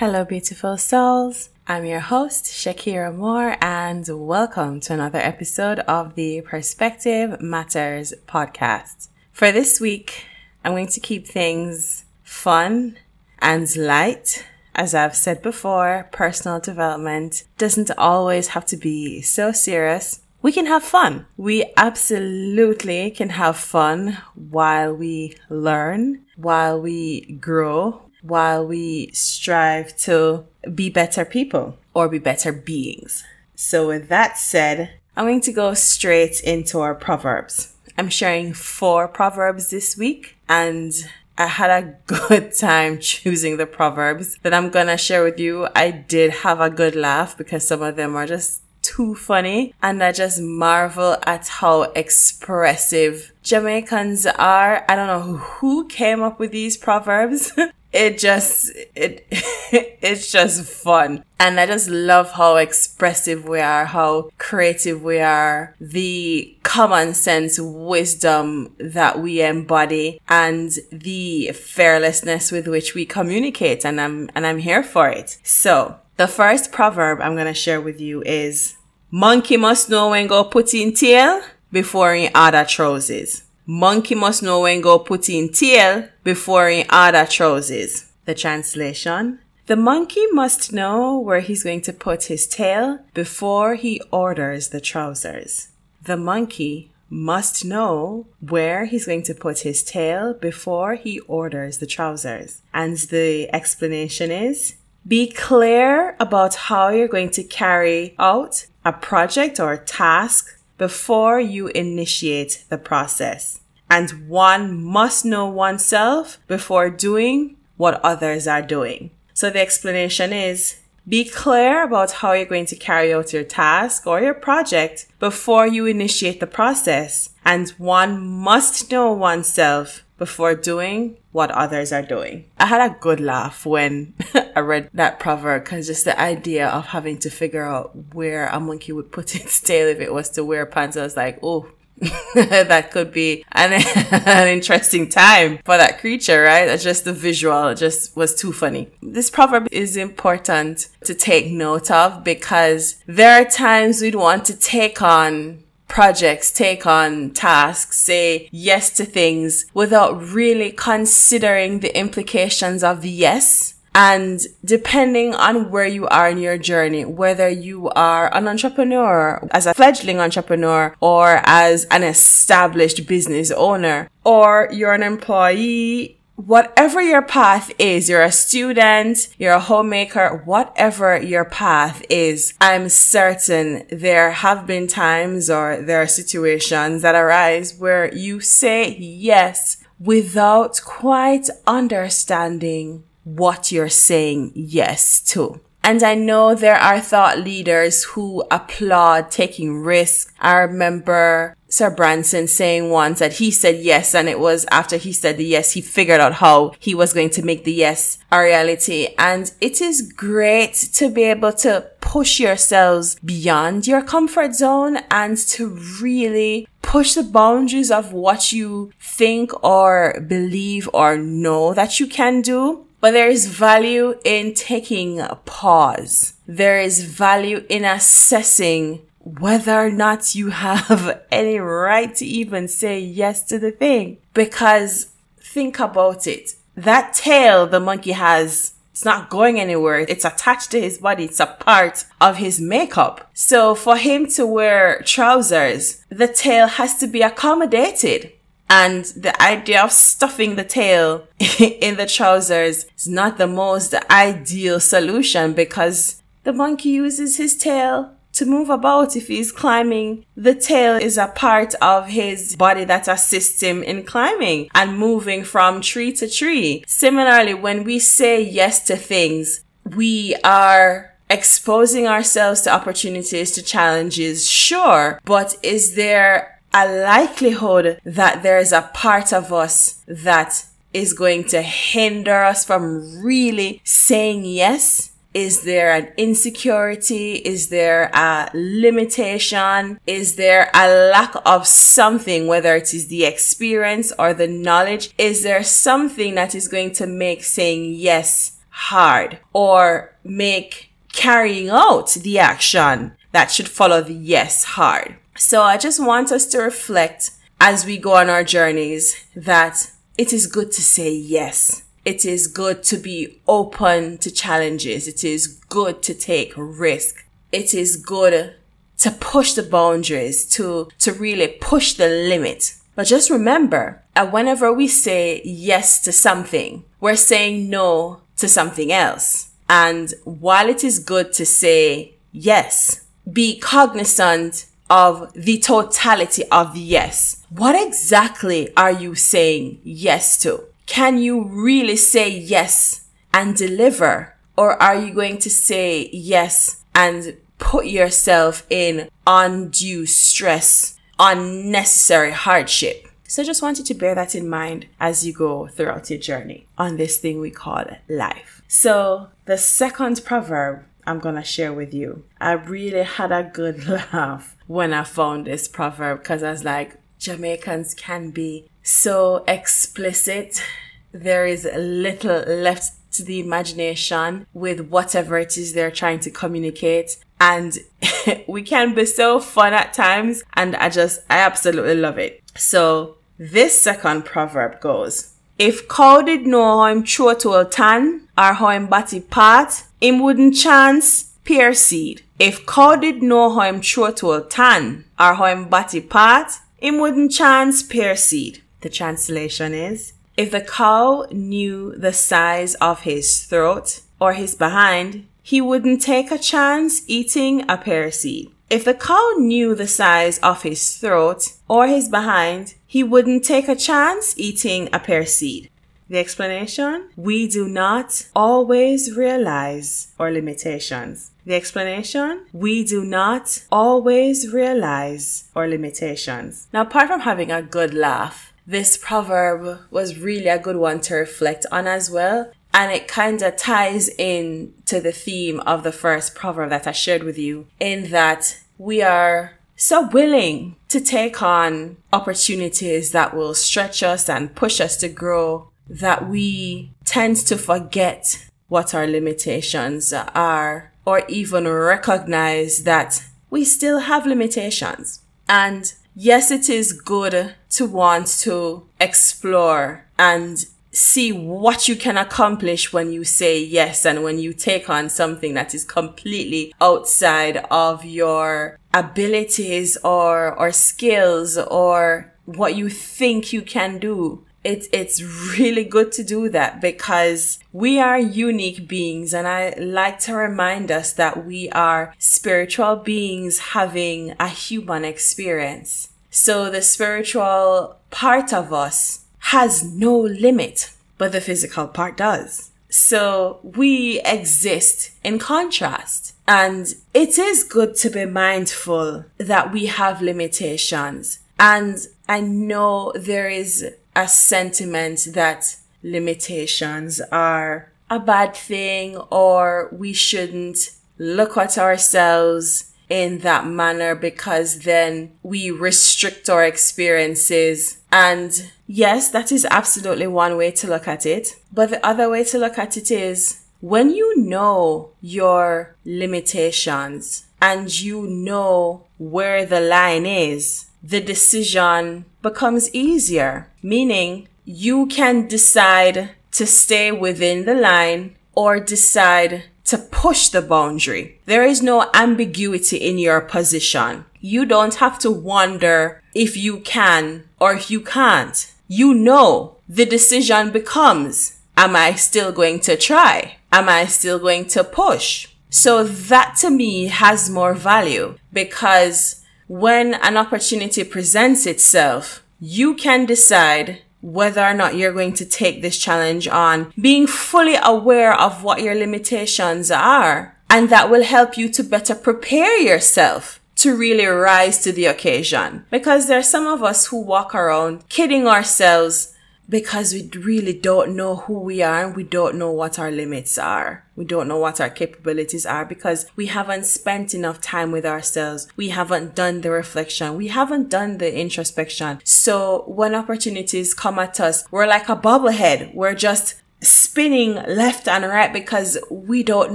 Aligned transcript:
Hello, 0.00 0.24
beautiful 0.24 0.78
souls. 0.78 1.50
I'm 1.66 1.84
your 1.84 2.00
host, 2.00 2.46
Shakira 2.46 3.14
Moore, 3.14 3.58
and 3.60 4.08
welcome 4.08 4.80
to 4.80 4.94
another 4.94 5.18
episode 5.18 5.80
of 5.80 6.14
the 6.14 6.40
Perspective 6.40 7.38
Matters 7.42 8.14
podcast. 8.26 9.08
For 9.30 9.52
this 9.52 9.78
week, 9.78 10.24
I'm 10.64 10.72
going 10.72 10.86
to 10.86 11.00
keep 11.00 11.26
things 11.26 12.06
fun 12.22 12.96
and 13.40 13.76
light. 13.76 14.46
As 14.74 14.94
I've 14.94 15.14
said 15.14 15.42
before, 15.42 16.08
personal 16.12 16.60
development 16.60 17.44
doesn't 17.58 17.90
always 17.98 18.48
have 18.48 18.64
to 18.68 18.78
be 18.78 19.20
so 19.20 19.52
serious. 19.52 20.22
We 20.40 20.50
can 20.50 20.64
have 20.64 20.82
fun. 20.82 21.26
We 21.36 21.74
absolutely 21.76 23.10
can 23.10 23.28
have 23.28 23.58
fun 23.58 24.16
while 24.34 24.94
we 24.94 25.36
learn, 25.50 26.24
while 26.36 26.80
we 26.80 27.32
grow, 27.32 28.09
while 28.22 28.66
we 28.66 29.10
strive 29.12 29.96
to 29.98 30.44
be 30.74 30.90
better 30.90 31.24
people 31.24 31.78
or 31.94 32.08
be 32.08 32.18
better 32.18 32.52
beings. 32.52 33.24
So, 33.54 33.88
with 33.88 34.08
that 34.08 34.38
said, 34.38 34.90
I'm 35.16 35.26
going 35.26 35.40
to 35.42 35.52
go 35.52 35.74
straight 35.74 36.40
into 36.40 36.80
our 36.80 36.94
proverbs. 36.94 37.74
I'm 37.98 38.08
sharing 38.08 38.54
four 38.54 39.08
proverbs 39.08 39.70
this 39.70 39.96
week 39.96 40.36
and 40.48 40.92
I 41.36 41.46
had 41.46 41.70
a 41.70 41.94
good 42.28 42.54
time 42.54 42.98
choosing 42.98 43.56
the 43.56 43.66
proverbs 43.66 44.38
that 44.42 44.54
I'm 44.54 44.70
gonna 44.70 44.96
share 44.96 45.24
with 45.24 45.38
you. 45.38 45.68
I 45.74 45.90
did 45.90 46.30
have 46.30 46.60
a 46.60 46.70
good 46.70 46.94
laugh 46.94 47.36
because 47.36 47.66
some 47.66 47.82
of 47.82 47.96
them 47.96 48.16
are 48.16 48.26
just 48.26 48.62
too 48.82 49.14
funny 49.14 49.74
and 49.82 50.02
I 50.02 50.12
just 50.12 50.40
marvel 50.40 51.16
at 51.26 51.48
how 51.48 51.82
expressive 51.92 53.32
Jamaicans 53.42 54.26
are. 54.26 54.84
I 54.88 54.96
don't 54.96 55.06
know 55.06 55.36
who 55.36 55.86
came 55.88 56.22
up 56.22 56.38
with 56.38 56.52
these 56.52 56.76
proverbs, 56.76 57.52
it 57.92 58.18
just 58.18 58.70
it 58.94 59.26
it's 59.30 60.30
just 60.30 60.64
fun. 60.64 61.24
And 61.38 61.58
i 61.58 61.66
just 61.66 61.88
love 61.88 62.32
how 62.32 62.56
expressive 62.56 63.46
we 63.48 63.60
are 63.60 63.86
how 63.86 64.30
creative 64.38 65.02
we 65.02 65.20
are 65.20 65.74
the 65.80 66.56
common 66.62 67.14
sense 67.14 67.58
wisdom 67.58 68.74
that 68.78 69.20
we 69.20 69.42
embody 69.42 70.20
and 70.28 70.70
the 70.92 71.50
fearlessness 71.52 72.52
with 72.52 72.68
which 72.68 72.94
we 72.94 73.06
communicate 73.06 73.84
and 73.84 74.00
i'm 74.00 74.28
and 74.34 74.46
i'm 74.46 74.58
here 74.58 74.82
for 74.82 75.08
it. 75.08 75.38
So 75.42 75.96
the 76.16 76.28
first 76.28 76.72
proverb 76.72 77.20
i'm 77.20 77.34
going 77.34 77.46
to 77.46 77.54
share 77.54 77.80
with 77.80 78.00
you 78.00 78.22
is 78.22 78.76
monkey 79.10 79.56
must 79.56 79.88
know 79.90 80.10
when 80.10 80.26
go 80.26 80.44
put 80.44 80.74
in 80.74 80.92
tail 80.94 81.40
before 81.72 82.14
he 82.14 82.28
other 82.34 82.64
trousers 82.64 83.44
Monkey 83.72 84.16
must 84.16 84.42
know 84.42 84.62
when 84.62 84.80
go 84.80 84.98
put 84.98 85.28
in 85.28 85.48
tail 85.48 86.08
before 86.24 86.68
in 86.68 86.84
other 86.90 87.24
trousers. 87.24 88.10
The 88.24 88.34
translation. 88.34 89.38
The 89.66 89.76
monkey 89.76 90.26
must 90.32 90.72
know 90.72 91.16
where 91.16 91.38
he's 91.38 91.62
going 91.62 91.82
to 91.82 91.92
put 91.92 92.24
his 92.24 92.48
tail 92.48 92.98
before 93.14 93.76
he 93.76 94.02
orders 94.10 94.70
the 94.70 94.80
trousers. 94.80 95.68
The 96.02 96.16
monkey 96.16 96.90
must 97.08 97.64
know 97.64 98.26
where 98.40 98.86
he's 98.86 99.06
going 99.06 99.22
to 99.22 99.34
put 99.34 99.60
his 99.60 99.84
tail 99.84 100.34
before 100.34 100.96
he 100.96 101.20
orders 101.20 101.78
the 101.78 101.86
trousers. 101.86 102.62
And 102.74 102.96
the 102.96 103.48
explanation 103.54 104.32
is 104.32 104.74
be 105.06 105.30
clear 105.30 106.16
about 106.18 106.56
how 106.56 106.88
you're 106.88 107.06
going 107.06 107.30
to 107.30 107.44
carry 107.44 108.16
out 108.18 108.66
a 108.84 108.92
project 108.92 109.60
or 109.60 109.74
a 109.74 109.78
task 109.78 110.58
before 110.76 111.38
you 111.38 111.68
initiate 111.68 112.64
the 112.68 112.78
process 112.78 113.59
and 113.90 114.28
one 114.28 114.82
must 114.82 115.24
know 115.24 115.46
oneself 115.46 116.38
before 116.46 116.88
doing 116.88 117.56
what 117.76 118.00
others 118.04 118.46
are 118.46 118.62
doing. 118.62 119.10
So 119.34 119.50
the 119.50 119.60
explanation 119.60 120.32
is 120.32 120.76
be 121.08 121.24
clear 121.24 121.82
about 121.82 122.12
how 122.12 122.32
you're 122.32 122.44
going 122.44 122.66
to 122.66 122.76
carry 122.76 123.12
out 123.12 123.32
your 123.32 123.42
task 123.42 124.06
or 124.06 124.20
your 124.20 124.34
project 124.34 125.06
before 125.18 125.66
you 125.66 125.86
initiate 125.86 126.38
the 126.38 126.46
process. 126.46 127.30
And 127.44 127.70
one 127.70 128.24
must 128.24 128.92
know 128.92 129.12
oneself 129.12 130.04
before 130.18 130.54
doing 130.54 131.16
what 131.32 131.50
others 131.50 131.92
are 131.92 132.02
doing. 132.02 132.44
I 132.58 132.66
had 132.66 132.82
a 132.82 132.94
good 133.00 133.18
laugh 133.18 133.64
when 133.64 134.14
I 134.54 134.60
read 134.60 134.90
that 134.92 135.18
proverb 135.18 135.64
because 135.64 135.86
just 135.86 136.04
the 136.04 136.20
idea 136.20 136.68
of 136.68 136.86
having 136.88 137.18
to 137.20 137.30
figure 137.30 137.64
out 137.64 138.14
where 138.14 138.46
a 138.48 138.60
monkey 138.60 138.92
would 138.92 139.10
put 139.10 139.34
its 139.34 139.58
tail 139.68 139.88
if 139.88 139.98
it 139.98 140.12
was 140.12 140.28
to 140.30 140.44
wear 140.44 140.66
pants, 140.66 140.98
I 140.98 141.02
was 141.02 141.16
like, 141.16 141.38
oh, 141.42 141.70
that 142.34 142.90
could 142.90 143.12
be 143.12 143.44
an, 143.52 143.72
an 144.10 144.48
interesting 144.48 145.08
time 145.08 145.58
for 145.64 145.76
that 145.76 145.98
creature, 146.00 146.42
right? 146.42 146.66
That's 146.66 146.82
just 146.82 147.04
the 147.04 147.12
visual 147.12 147.68
it 147.68 147.76
just 147.76 148.16
was 148.16 148.34
too 148.34 148.52
funny. 148.52 148.88
This 149.02 149.30
proverb 149.30 149.68
is 149.70 149.96
important 149.96 150.88
to 151.04 151.14
take 151.14 151.50
note 151.50 151.90
of 151.90 152.24
because 152.24 153.02
there 153.06 153.40
are 153.40 153.44
times 153.44 154.00
we'd 154.00 154.14
want 154.14 154.44
to 154.46 154.56
take 154.56 155.02
on 155.02 155.62
projects, 155.88 156.52
take 156.52 156.86
on 156.86 157.30
tasks, 157.30 157.98
say 157.98 158.48
yes 158.52 158.90
to 158.90 159.04
things 159.04 159.66
without 159.74 160.22
really 160.22 160.72
considering 160.72 161.80
the 161.80 161.96
implications 161.98 162.82
of 162.82 163.04
yes 163.04 163.74
and 163.94 164.40
depending 164.64 165.34
on 165.34 165.70
where 165.70 165.86
you 165.86 166.06
are 166.08 166.28
in 166.28 166.38
your 166.38 166.58
journey, 166.58 167.04
whether 167.04 167.48
you 167.48 167.88
are 167.90 168.32
an 168.34 168.46
entrepreneur, 168.46 169.46
as 169.50 169.66
a 169.66 169.74
fledgling 169.74 170.20
entrepreneur, 170.20 170.94
or 171.00 171.40
as 171.44 171.84
an 171.86 172.02
established 172.02 173.06
business 173.06 173.50
owner, 173.50 174.08
or 174.24 174.68
you're 174.72 174.92
an 174.92 175.02
employee, 175.02 176.20
whatever 176.46 177.02
your 177.02 177.22
path 177.22 177.70
is, 177.78 178.08
you're 178.08 178.22
a 178.22 178.32
student, 178.32 179.28
you're 179.38 179.52
a 179.52 179.60
homemaker, 179.60 180.42
whatever 180.44 181.20
your 181.20 181.44
path 181.44 182.02
is, 182.08 182.54
I'm 182.60 182.88
certain 182.88 183.86
there 183.90 184.30
have 184.30 184.66
been 184.66 184.86
times 184.86 185.50
or 185.50 185.82
there 185.82 186.00
are 186.00 186.06
situations 186.06 187.02
that 187.02 187.14
arise 187.14 187.76
where 187.76 188.12
you 188.14 188.40
say 188.40 188.96
yes 188.96 189.78
without 189.98 190.80
quite 190.82 191.50
understanding 191.66 193.04
what 193.36 193.72
you're 193.72 193.88
saying 193.88 194.52
yes 194.54 195.20
to. 195.32 195.60
And 195.82 196.02
I 196.02 196.14
know 196.14 196.54
there 196.54 196.76
are 196.76 197.00
thought 197.00 197.38
leaders 197.38 198.04
who 198.04 198.44
applaud 198.50 199.30
taking 199.30 199.78
risks. 199.78 200.30
I 200.38 200.58
remember 200.58 201.56
Sir 201.68 201.88
Branson 201.90 202.48
saying 202.48 202.90
once 202.90 203.20
that 203.20 203.34
he 203.34 203.50
said 203.50 203.80
yes, 203.80 204.14
and 204.14 204.28
it 204.28 204.38
was 204.38 204.66
after 204.70 204.98
he 204.98 205.12
said 205.12 205.38
the 205.38 205.44
yes, 205.44 205.72
he 205.72 205.80
figured 205.80 206.20
out 206.20 206.34
how 206.34 206.74
he 206.78 206.94
was 206.94 207.14
going 207.14 207.30
to 207.30 207.42
make 207.42 207.64
the 207.64 207.72
yes 207.72 208.18
a 208.30 208.40
reality. 208.40 209.08
And 209.18 209.50
it 209.60 209.80
is 209.80 210.12
great 210.12 210.74
to 210.94 211.08
be 211.08 211.22
able 211.24 211.52
to 211.54 211.90
push 212.00 212.40
yourselves 212.40 213.16
beyond 213.24 213.86
your 213.86 214.02
comfort 214.02 214.54
zone 214.54 214.98
and 215.10 215.38
to 215.38 215.78
really 216.02 216.68
push 216.82 217.14
the 217.14 217.22
boundaries 217.22 217.90
of 217.90 218.12
what 218.12 218.52
you 218.52 218.92
think 219.00 219.52
or 219.64 220.20
believe 220.26 220.88
or 220.92 221.16
know 221.16 221.72
that 221.72 222.00
you 222.00 222.06
can 222.06 222.42
do 222.42 222.86
but 223.00 223.12
there 223.12 223.28
is 223.28 223.46
value 223.46 224.14
in 224.24 224.54
taking 224.54 225.20
a 225.20 225.36
pause. 225.44 226.34
There 226.46 226.80
is 226.80 227.04
value 227.04 227.64
in 227.68 227.84
assessing 227.84 229.00
whether 229.20 229.86
or 229.86 229.90
not 229.90 230.34
you 230.34 230.50
have 230.50 231.22
any 231.32 231.58
right 231.58 232.14
to 232.16 232.26
even 232.26 232.68
say 232.68 233.00
yes 233.00 233.44
to 233.44 233.58
the 233.58 233.70
thing. 233.70 234.18
Because 234.34 235.10
think 235.40 235.78
about 235.78 236.26
it. 236.26 236.54
That 236.76 237.14
tail 237.14 237.66
the 237.66 237.80
monkey 237.80 238.12
has, 238.12 238.74
it's 238.92 239.04
not 239.04 239.30
going 239.30 239.60
anywhere. 239.60 240.00
It's 240.00 240.24
attached 240.24 240.70
to 240.72 240.80
his 240.80 240.98
body. 240.98 241.24
It's 241.24 241.40
a 241.40 241.46
part 241.46 242.04
of 242.20 242.36
his 242.36 242.60
makeup. 242.60 243.30
So 243.34 243.74
for 243.74 243.96
him 243.96 244.26
to 244.28 244.46
wear 244.46 245.02
trousers, 245.02 246.04
the 246.08 246.28
tail 246.28 246.66
has 246.66 246.98
to 246.98 247.06
be 247.06 247.22
accommodated. 247.22 248.32
And 248.70 249.04
the 249.16 249.40
idea 249.42 249.82
of 249.82 249.90
stuffing 249.90 250.54
the 250.54 250.64
tail 250.64 251.26
in 251.58 251.96
the 251.96 252.06
trousers 252.06 252.86
is 252.96 253.08
not 253.08 253.36
the 253.36 253.48
most 253.48 253.94
ideal 254.08 254.78
solution 254.78 255.52
because 255.52 256.22
the 256.44 256.52
monkey 256.52 256.90
uses 256.90 257.36
his 257.36 257.56
tail 257.56 258.12
to 258.32 258.46
move 258.46 258.70
about 258.70 259.16
if 259.16 259.26
he's 259.26 259.50
climbing. 259.50 260.24
The 260.36 260.54
tail 260.54 260.94
is 260.94 261.18
a 261.18 261.26
part 261.26 261.74
of 261.82 262.06
his 262.06 262.54
body 262.54 262.84
that 262.84 263.08
assists 263.08 263.60
him 263.60 263.82
in 263.82 264.04
climbing 264.04 264.70
and 264.72 264.96
moving 264.96 265.42
from 265.42 265.80
tree 265.80 266.12
to 266.12 266.30
tree. 266.30 266.84
Similarly, 266.86 267.54
when 267.54 267.82
we 267.82 267.98
say 267.98 268.40
yes 268.40 268.84
to 268.86 268.96
things, 268.96 269.64
we 269.84 270.36
are 270.44 271.16
exposing 271.28 272.06
ourselves 272.06 272.62
to 272.62 272.72
opportunities, 272.72 273.50
to 273.52 273.62
challenges, 273.62 274.48
sure, 274.48 275.20
but 275.24 275.56
is 275.62 275.96
there 275.96 276.59
a 276.72 276.86
likelihood 276.86 278.00
that 278.04 278.42
there 278.42 278.58
is 278.58 278.72
a 278.72 278.90
part 278.94 279.32
of 279.32 279.52
us 279.52 280.02
that 280.06 280.66
is 280.92 281.12
going 281.12 281.44
to 281.44 281.62
hinder 281.62 282.42
us 282.44 282.64
from 282.64 283.22
really 283.22 283.80
saying 283.84 284.44
yes? 284.44 285.12
Is 285.32 285.62
there 285.62 285.92
an 285.92 286.08
insecurity? 286.16 287.34
Is 287.36 287.68
there 287.68 288.10
a 288.12 288.50
limitation? 288.52 290.00
Is 290.04 290.34
there 290.34 290.70
a 290.74 290.88
lack 290.88 291.34
of 291.46 291.68
something, 291.68 292.48
whether 292.48 292.74
it 292.74 292.92
is 292.92 293.06
the 293.06 293.24
experience 293.24 294.12
or 294.18 294.34
the 294.34 294.48
knowledge? 294.48 295.14
Is 295.18 295.44
there 295.44 295.62
something 295.62 296.34
that 296.34 296.56
is 296.56 296.66
going 296.66 296.92
to 296.94 297.06
make 297.06 297.44
saying 297.44 297.94
yes 297.94 298.58
hard 298.70 299.38
or 299.52 300.16
make 300.24 300.90
carrying 301.12 301.68
out 301.68 302.10
the 302.12 302.38
action 302.38 303.12
that 303.32 303.50
should 303.50 303.68
follow 303.68 304.02
the 304.02 304.14
yes 304.14 304.64
hard. 304.64 305.16
So 305.40 305.62
I 305.62 305.78
just 305.78 305.98
want 305.98 306.30
us 306.32 306.44
to 306.48 306.58
reflect 306.58 307.30
as 307.58 307.86
we 307.86 307.96
go 307.96 308.14
on 308.14 308.28
our 308.28 308.44
journeys 308.44 309.24
that 309.34 309.90
it 310.18 310.34
is 310.34 310.46
good 310.46 310.70
to 310.72 310.82
say 310.82 311.10
yes. 311.14 311.82
It 312.04 312.26
is 312.26 312.46
good 312.46 312.82
to 312.84 312.98
be 312.98 313.40
open 313.48 314.18
to 314.18 314.30
challenges. 314.30 315.08
It 315.08 315.24
is 315.24 315.46
good 315.70 316.02
to 316.02 316.12
take 316.12 316.52
risk. 316.56 317.24
It 317.52 317.72
is 317.72 317.96
good 317.96 318.54
to 318.98 319.10
push 319.12 319.54
the 319.54 319.62
boundaries, 319.62 320.44
to, 320.50 320.90
to 320.98 321.12
really 321.14 321.48
push 321.48 321.94
the 321.94 322.08
limit. 322.08 322.74
But 322.94 323.06
just 323.06 323.30
remember 323.30 324.02
that 324.14 324.30
whenever 324.30 324.70
we 324.70 324.88
say 324.88 325.40
yes 325.42 326.02
to 326.02 326.12
something, 326.12 326.84
we're 327.00 327.16
saying 327.16 327.70
no 327.70 328.20
to 328.36 328.46
something 328.46 328.92
else. 328.92 329.52
And 329.70 330.12
while 330.24 330.68
it 330.68 330.84
is 330.84 330.98
good 330.98 331.32
to 331.32 331.46
say 331.46 332.16
yes, 332.30 333.06
be 333.32 333.58
cognizant 333.58 334.66
of 334.90 335.32
the 335.34 335.58
totality 335.58 336.42
of 336.50 336.76
yes. 336.76 337.46
What 337.48 337.80
exactly 337.80 338.76
are 338.76 338.90
you 338.90 339.14
saying 339.14 339.80
yes 339.84 340.38
to? 340.42 340.64
Can 340.86 341.18
you 341.18 341.44
really 341.44 341.96
say 341.96 342.28
yes 342.28 343.06
and 343.32 343.56
deliver? 343.56 344.34
Or 344.56 344.80
are 344.82 344.96
you 344.96 345.14
going 345.14 345.38
to 345.38 345.50
say 345.50 346.10
yes 346.12 346.84
and 346.94 347.36
put 347.58 347.86
yourself 347.86 348.66
in 348.68 349.08
undue 349.26 350.06
stress, 350.06 350.98
unnecessary 351.18 352.32
hardship? 352.32 353.06
So 353.28 353.44
just 353.44 353.62
want 353.62 353.78
you 353.78 353.84
to 353.84 353.94
bear 353.94 354.16
that 354.16 354.34
in 354.34 354.48
mind 354.48 354.86
as 354.98 355.24
you 355.24 355.32
go 355.32 355.68
throughout 355.68 356.10
your 356.10 356.18
journey 356.18 356.66
on 356.76 356.96
this 356.96 357.18
thing 357.18 357.40
we 357.40 357.52
call 357.52 357.84
life. 358.08 358.60
So 358.66 359.28
the 359.44 359.56
second 359.56 360.22
proverb 360.24 360.84
I'm 361.06 361.18
going 361.18 361.36
to 361.36 361.44
share 361.44 361.72
with 361.72 361.94
you. 361.94 362.24
I 362.40 362.52
really 362.52 363.04
had 363.04 363.32
a 363.32 363.42
good 363.42 363.86
laugh 364.12 364.56
when 364.70 364.92
I 364.92 365.02
found 365.02 365.46
this 365.46 365.66
proverb 365.66 366.20
because 366.20 366.44
I 366.44 366.52
was 366.52 366.62
like, 366.62 366.96
Jamaicans 367.18 367.92
can 367.92 368.30
be 368.30 368.70
so 368.84 369.42
explicit. 369.48 370.62
There 371.10 371.44
is 371.44 371.68
little 371.76 372.44
left 372.46 372.92
to 373.14 373.24
the 373.24 373.40
imagination 373.40 374.46
with 374.52 374.82
whatever 374.82 375.38
it 375.38 375.58
is 375.58 375.72
they're 375.72 375.90
trying 375.90 376.20
to 376.20 376.30
communicate. 376.30 377.16
And 377.40 377.78
we 378.46 378.62
can 378.62 378.94
be 378.94 379.06
so 379.06 379.40
fun 379.40 379.72
at 379.72 379.92
times. 379.92 380.44
And 380.54 380.76
I 380.76 380.88
just, 380.88 381.22
I 381.28 381.38
absolutely 381.38 381.96
love 381.96 382.18
it. 382.18 382.40
So 382.56 383.16
this 383.38 383.82
second 383.82 384.24
proverb 384.24 384.80
goes, 384.80 385.34
if 385.58 385.88
cow 385.88 386.22
did 386.22 386.46
know 386.46 386.78
how 386.78 386.86
him 386.86 387.04
throat 387.04 387.44
will 387.44 387.64
tan 387.64 388.28
or 388.38 388.52
how 388.52 388.68
him 388.68 388.86
body 388.86 389.18
part, 389.18 389.82
him 390.00 390.20
wouldn't 390.20 390.54
chance 390.54 391.24
pear 391.44 391.74
seed. 391.74 392.22
If 392.40 392.64
cow 392.64 392.96
did 392.96 393.22
know 393.22 393.50
how 393.50 393.60
him 393.68 393.82
throat 393.82 394.22
will 394.22 394.42
tan 394.42 395.04
or 395.20 395.34
how 395.34 395.44
him 395.44 395.68
body 395.68 396.00
part, 396.00 396.50
him 396.78 396.98
wouldn't 396.98 397.32
chance 397.32 397.82
pear 397.82 398.16
seed. 398.16 398.62
The 398.80 398.88
translation 398.88 399.74
is, 399.74 400.14
if 400.38 400.50
the 400.50 400.62
cow 400.62 401.26
knew 401.30 401.94
the 401.94 402.14
size 402.14 402.76
of 402.76 403.02
his 403.02 403.44
throat 403.44 404.00
or 404.18 404.32
his 404.32 404.54
behind, 404.54 405.26
he 405.42 405.60
wouldn't 405.60 406.00
take 406.00 406.30
a 406.30 406.38
chance 406.38 407.02
eating 407.06 407.68
a 407.68 407.76
pear 407.76 408.10
seed. 408.10 408.50
If 408.70 408.86
the 408.86 408.94
cow 408.94 409.32
knew 409.36 409.74
the 409.74 409.86
size 409.86 410.38
of 410.38 410.62
his 410.62 410.96
throat 410.96 411.52
or 411.68 411.88
his 411.88 412.08
behind, 412.08 412.74
he 412.86 413.02
wouldn't 413.02 413.44
take 413.44 413.68
a 413.68 413.76
chance 413.76 414.32
eating 414.38 414.88
a 414.94 414.98
pear 414.98 415.26
seed. 415.26 415.68
The 416.08 416.16
explanation? 416.16 417.10
We 417.16 417.48
do 417.48 417.68
not 417.68 418.28
always 418.34 419.14
realize 419.14 420.14
our 420.18 420.30
limitations. 420.30 421.29
The 421.44 421.54
explanation? 421.54 422.46
We 422.52 422.84
do 422.84 423.04
not 423.04 423.64
always 423.70 424.52
realize 424.52 425.48
our 425.56 425.66
limitations. 425.66 426.68
Now, 426.72 426.82
apart 426.82 427.08
from 427.08 427.20
having 427.20 427.50
a 427.50 427.62
good 427.62 427.94
laugh, 427.94 428.52
this 428.66 428.96
proverb 428.96 429.80
was 429.90 430.18
really 430.18 430.48
a 430.48 430.58
good 430.58 430.76
one 430.76 431.00
to 431.02 431.14
reflect 431.14 431.66
on 431.72 431.86
as 431.86 432.10
well. 432.10 432.52
And 432.72 432.92
it 432.92 433.08
kind 433.08 433.42
of 433.42 433.56
ties 433.56 434.08
in 434.08 434.74
to 434.86 435.00
the 435.00 435.12
theme 435.12 435.60
of 435.60 435.82
the 435.82 435.92
first 435.92 436.34
proverb 436.34 436.70
that 436.70 436.86
I 436.86 436.92
shared 436.92 437.24
with 437.24 437.36
you 437.36 437.66
in 437.80 438.10
that 438.10 438.60
we 438.78 439.02
are 439.02 439.58
so 439.74 440.06
willing 440.08 440.76
to 440.88 441.00
take 441.00 441.42
on 441.42 441.96
opportunities 442.12 443.12
that 443.12 443.34
will 443.34 443.54
stretch 443.54 444.02
us 444.02 444.28
and 444.28 444.54
push 444.54 444.80
us 444.80 444.96
to 444.98 445.08
grow 445.08 445.70
that 445.88 446.28
we 446.28 446.92
tend 447.04 447.36
to 447.36 447.56
forget 447.56 448.46
what 448.68 448.94
our 448.94 449.06
limitations 449.06 450.12
are 450.12 450.89
or 451.04 451.22
even 451.28 451.66
recognize 451.66 452.84
that 452.84 453.22
we 453.48 453.64
still 453.64 454.00
have 454.00 454.26
limitations. 454.26 455.20
And 455.48 455.92
yes, 456.14 456.50
it 456.50 456.68
is 456.68 456.92
good 456.92 457.54
to 457.70 457.86
want 457.86 458.28
to 458.40 458.86
explore 459.00 460.06
and 460.18 460.64
see 460.92 461.30
what 461.32 461.88
you 461.88 461.94
can 461.94 462.16
accomplish 462.16 462.92
when 462.92 463.12
you 463.12 463.22
say 463.24 463.62
yes 463.62 464.04
and 464.04 464.24
when 464.24 464.38
you 464.38 464.52
take 464.52 464.90
on 464.90 465.08
something 465.08 465.54
that 465.54 465.74
is 465.74 465.84
completely 465.84 466.74
outside 466.80 467.58
of 467.70 468.04
your 468.04 468.78
abilities 468.92 469.96
or 469.98 470.52
or 470.58 470.72
skills 470.72 471.56
or 471.56 472.32
what 472.44 472.74
you 472.74 472.88
think 472.88 473.52
you 473.52 473.62
can 473.62 473.98
do 473.98 474.44
it's 474.62 474.88
it's 474.92 475.22
really 475.58 475.84
good 475.84 476.12
to 476.12 476.24
do 476.24 476.48
that 476.50 476.80
because 476.80 477.58
we 477.72 477.98
are 477.98 478.18
unique 478.18 478.86
beings 478.86 479.32
and 479.32 479.46
I 479.48 479.74
like 479.78 480.18
to 480.20 480.34
remind 480.34 480.90
us 480.90 481.12
that 481.14 481.46
we 481.46 481.70
are 481.70 482.14
spiritual 482.18 482.96
beings 482.96 483.58
having 483.58 484.34
a 484.38 484.48
human 484.48 485.04
experience. 485.04 486.08
So 486.30 486.70
the 486.70 486.82
spiritual 486.82 487.96
part 488.10 488.52
of 488.52 488.72
us 488.72 489.24
has 489.38 489.82
no 489.82 490.16
limit, 490.18 490.92
but 491.18 491.32
the 491.32 491.40
physical 491.40 491.88
part 491.88 492.16
does. 492.16 492.70
So 492.90 493.60
we 493.62 494.20
exist 494.20 495.12
in 495.24 495.38
contrast. 495.38 496.34
And 496.46 496.94
it 497.14 497.38
is 497.38 497.62
good 497.62 497.94
to 497.96 498.10
be 498.10 498.24
mindful 498.24 499.24
that 499.38 499.72
we 499.72 499.86
have 499.86 500.20
limitations. 500.20 501.38
And 501.58 501.98
I 502.28 502.40
know 502.40 503.12
there 503.14 503.48
is 503.48 503.94
a 504.14 504.28
sentiment 504.28 505.28
that 505.32 505.76
limitations 506.02 507.20
are 507.32 507.92
a 508.08 508.18
bad 508.18 508.54
thing 508.56 509.16
or 509.30 509.88
we 509.92 510.12
shouldn't 510.12 510.90
look 511.18 511.56
at 511.56 511.78
ourselves 511.78 512.92
in 513.08 513.38
that 513.38 513.66
manner 513.66 514.14
because 514.14 514.80
then 514.80 515.32
we 515.42 515.70
restrict 515.70 516.48
our 516.48 516.64
experiences. 516.64 517.98
And 518.10 518.70
yes, 518.86 519.28
that 519.30 519.52
is 519.52 519.66
absolutely 519.70 520.28
one 520.28 520.56
way 520.56 520.70
to 520.72 520.86
look 520.86 521.06
at 521.06 521.26
it. 521.26 521.56
But 521.72 521.90
the 521.90 522.06
other 522.06 522.30
way 522.30 522.44
to 522.44 522.58
look 522.58 522.78
at 522.78 522.96
it 522.96 523.10
is 523.10 523.64
when 523.80 524.10
you 524.10 524.36
know 524.38 525.10
your 525.20 525.96
limitations 526.04 527.46
and 527.60 528.00
you 528.00 528.26
know 528.26 529.06
where 529.18 529.66
the 529.66 529.80
line 529.80 530.26
is, 530.26 530.86
the 531.02 531.20
decision 531.20 532.24
becomes 532.42 532.94
easier, 532.94 533.68
meaning 533.82 534.48
you 534.64 535.06
can 535.06 535.46
decide 535.46 536.30
to 536.52 536.66
stay 536.66 537.10
within 537.10 537.64
the 537.64 537.74
line 537.74 538.36
or 538.54 538.80
decide 538.80 539.64
to 539.84 539.98
push 539.98 540.48
the 540.48 540.62
boundary. 540.62 541.38
There 541.46 541.64
is 541.64 541.82
no 541.82 542.10
ambiguity 542.14 542.96
in 542.96 543.18
your 543.18 543.40
position. 543.40 544.24
You 544.40 544.64
don't 544.64 544.94
have 544.96 545.18
to 545.20 545.30
wonder 545.30 546.22
if 546.34 546.56
you 546.56 546.80
can 546.80 547.44
or 547.58 547.72
if 547.74 547.90
you 547.90 548.00
can't. 548.00 548.72
You 548.88 549.14
know 549.14 549.76
the 549.88 550.06
decision 550.06 550.70
becomes, 550.70 551.58
am 551.76 551.96
I 551.96 552.14
still 552.14 552.52
going 552.52 552.80
to 552.80 552.96
try? 552.96 553.56
Am 553.72 553.88
I 553.88 554.06
still 554.06 554.38
going 554.38 554.66
to 554.68 554.84
push? 554.84 555.48
So 555.70 556.04
that 556.04 556.56
to 556.60 556.70
me 556.70 557.06
has 557.06 557.48
more 557.48 557.74
value 557.74 558.36
because 558.52 559.39
when 559.70 560.14
an 560.14 560.36
opportunity 560.36 561.04
presents 561.04 561.64
itself, 561.64 562.42
you 562.58 562.92
can 562.92 563.24
decide 563.24 564.02
whether 564.20 564.64
or 564.64 564.74
not 564.74 564.96
you're 564.96 565.12
going 565.12 565.32
to 565.32 565.46
take 565.46 565.80
this 565.80 565.96
challenge 565.96 566.48
on, 566.48 566.92
being 567.00 567.24
fully 567.24 567.76
aware 567.80 568.34
of 568.34 568.64
what 568.64 568.82
your 568.82 568.96
limitations 568.96 569.88
are. 569.88 570.56
And 570.68 570.90
that 570.90 571.08
will 571.08 571.22
help 571.22 571.56
you 571.56 571.68
to 571.68 571.84
better 571.84 572.16
prepare 572.16 572.78
yourself 572.78 573.60
to 573.76 573.96
really 573.96 574.26
rise 574.26 574.78
to 574.78 574.90
the 574.90 575.06
occasion. 575.06 575.86
Because 575.88 576.26
there 576.26 576.40
are 576.40 576.42
some 576.42 576.66
of 576.66 576.82
us 576.82 577.06
who 577.06 577.22
walk 577.22 577.54
around 577.54 578.08
kidding 578.08 578.48
ourselves 578.48 579.36
because 579.70 580.12
we 580.12 580.28
really 580.40 580.72
don't 580.72 581.14
know 581.14 581.36
who 581.36 581.60
we 581.60 581.80
are 581.80 582.04
and 582.04 582.16
we 582.16 582.24
don't 582.24 582.56
know 582.56 582.72
what 582.72 582.98
our 582.98 583.10
limits 583.10 583.56
are. 583.56 584.04
We 584.16 584.24
don't 584.24 584.48
know 584.48 584.58
what 584.58 584.80
our 584.80 584.90
capabilities 584.90 585.64
are 585.64 585.84
because 585.84 586.26
we 586.34 586.46
haven't 586.46 586.86
spent 586.86 587.32
enough 587.34 587.60
time 587.60 587.92
with 587.92 588.04
ourselves. 588.04 588.66
We 588.76 588.88
haven't 588.88 589.36
done 589.36 589.60
the 589.60 589.70
reflection. 589.70 590.36
We 590.36 590.48
haven't 590.48 590.90
done 590.90 591.18
the 591.18 591.34
introspection. 591.34 592.20
So 592.24 592.84
when 592.88 593.14
opportunities 593.14 593.94
come 593.94 594.18
at 594.18 594.40
us, 594.40 594.64
we're 594.72 594.88
like 594.88 595.08
a 595.08 595.16
bobblehead. 595.16 595.94
We're 595.94 596.16
just 596.16 596.56
spinning 596.80 597.54
left 597.54 598.08
and 598.08 598.24
right 598.24 598.52
because 598.52 598.98
we 599.08 599.44
don't 599.44 599.74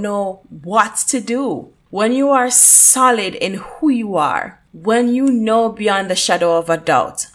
know 0.00 0.42
what 0.62 0.96
to 1.08 1.20
do. 1.20 1.72
When 1.88 2.12
you 2.12 2.28
are 2.30 2.50
solid 2.50 3.34
in 3.34 3.54
who 3.54 3.88
you 3.88 4.16
are, 4.16 4.60
when 4.72 5.08
you 5.08 5.28
know 5.28 5.70
beyond 5.70 6.10
the 6.10 6.16
shadow 6.16 6.58
of 6.58 6.68
a 6.68 6.76
doubt 6.76 7.28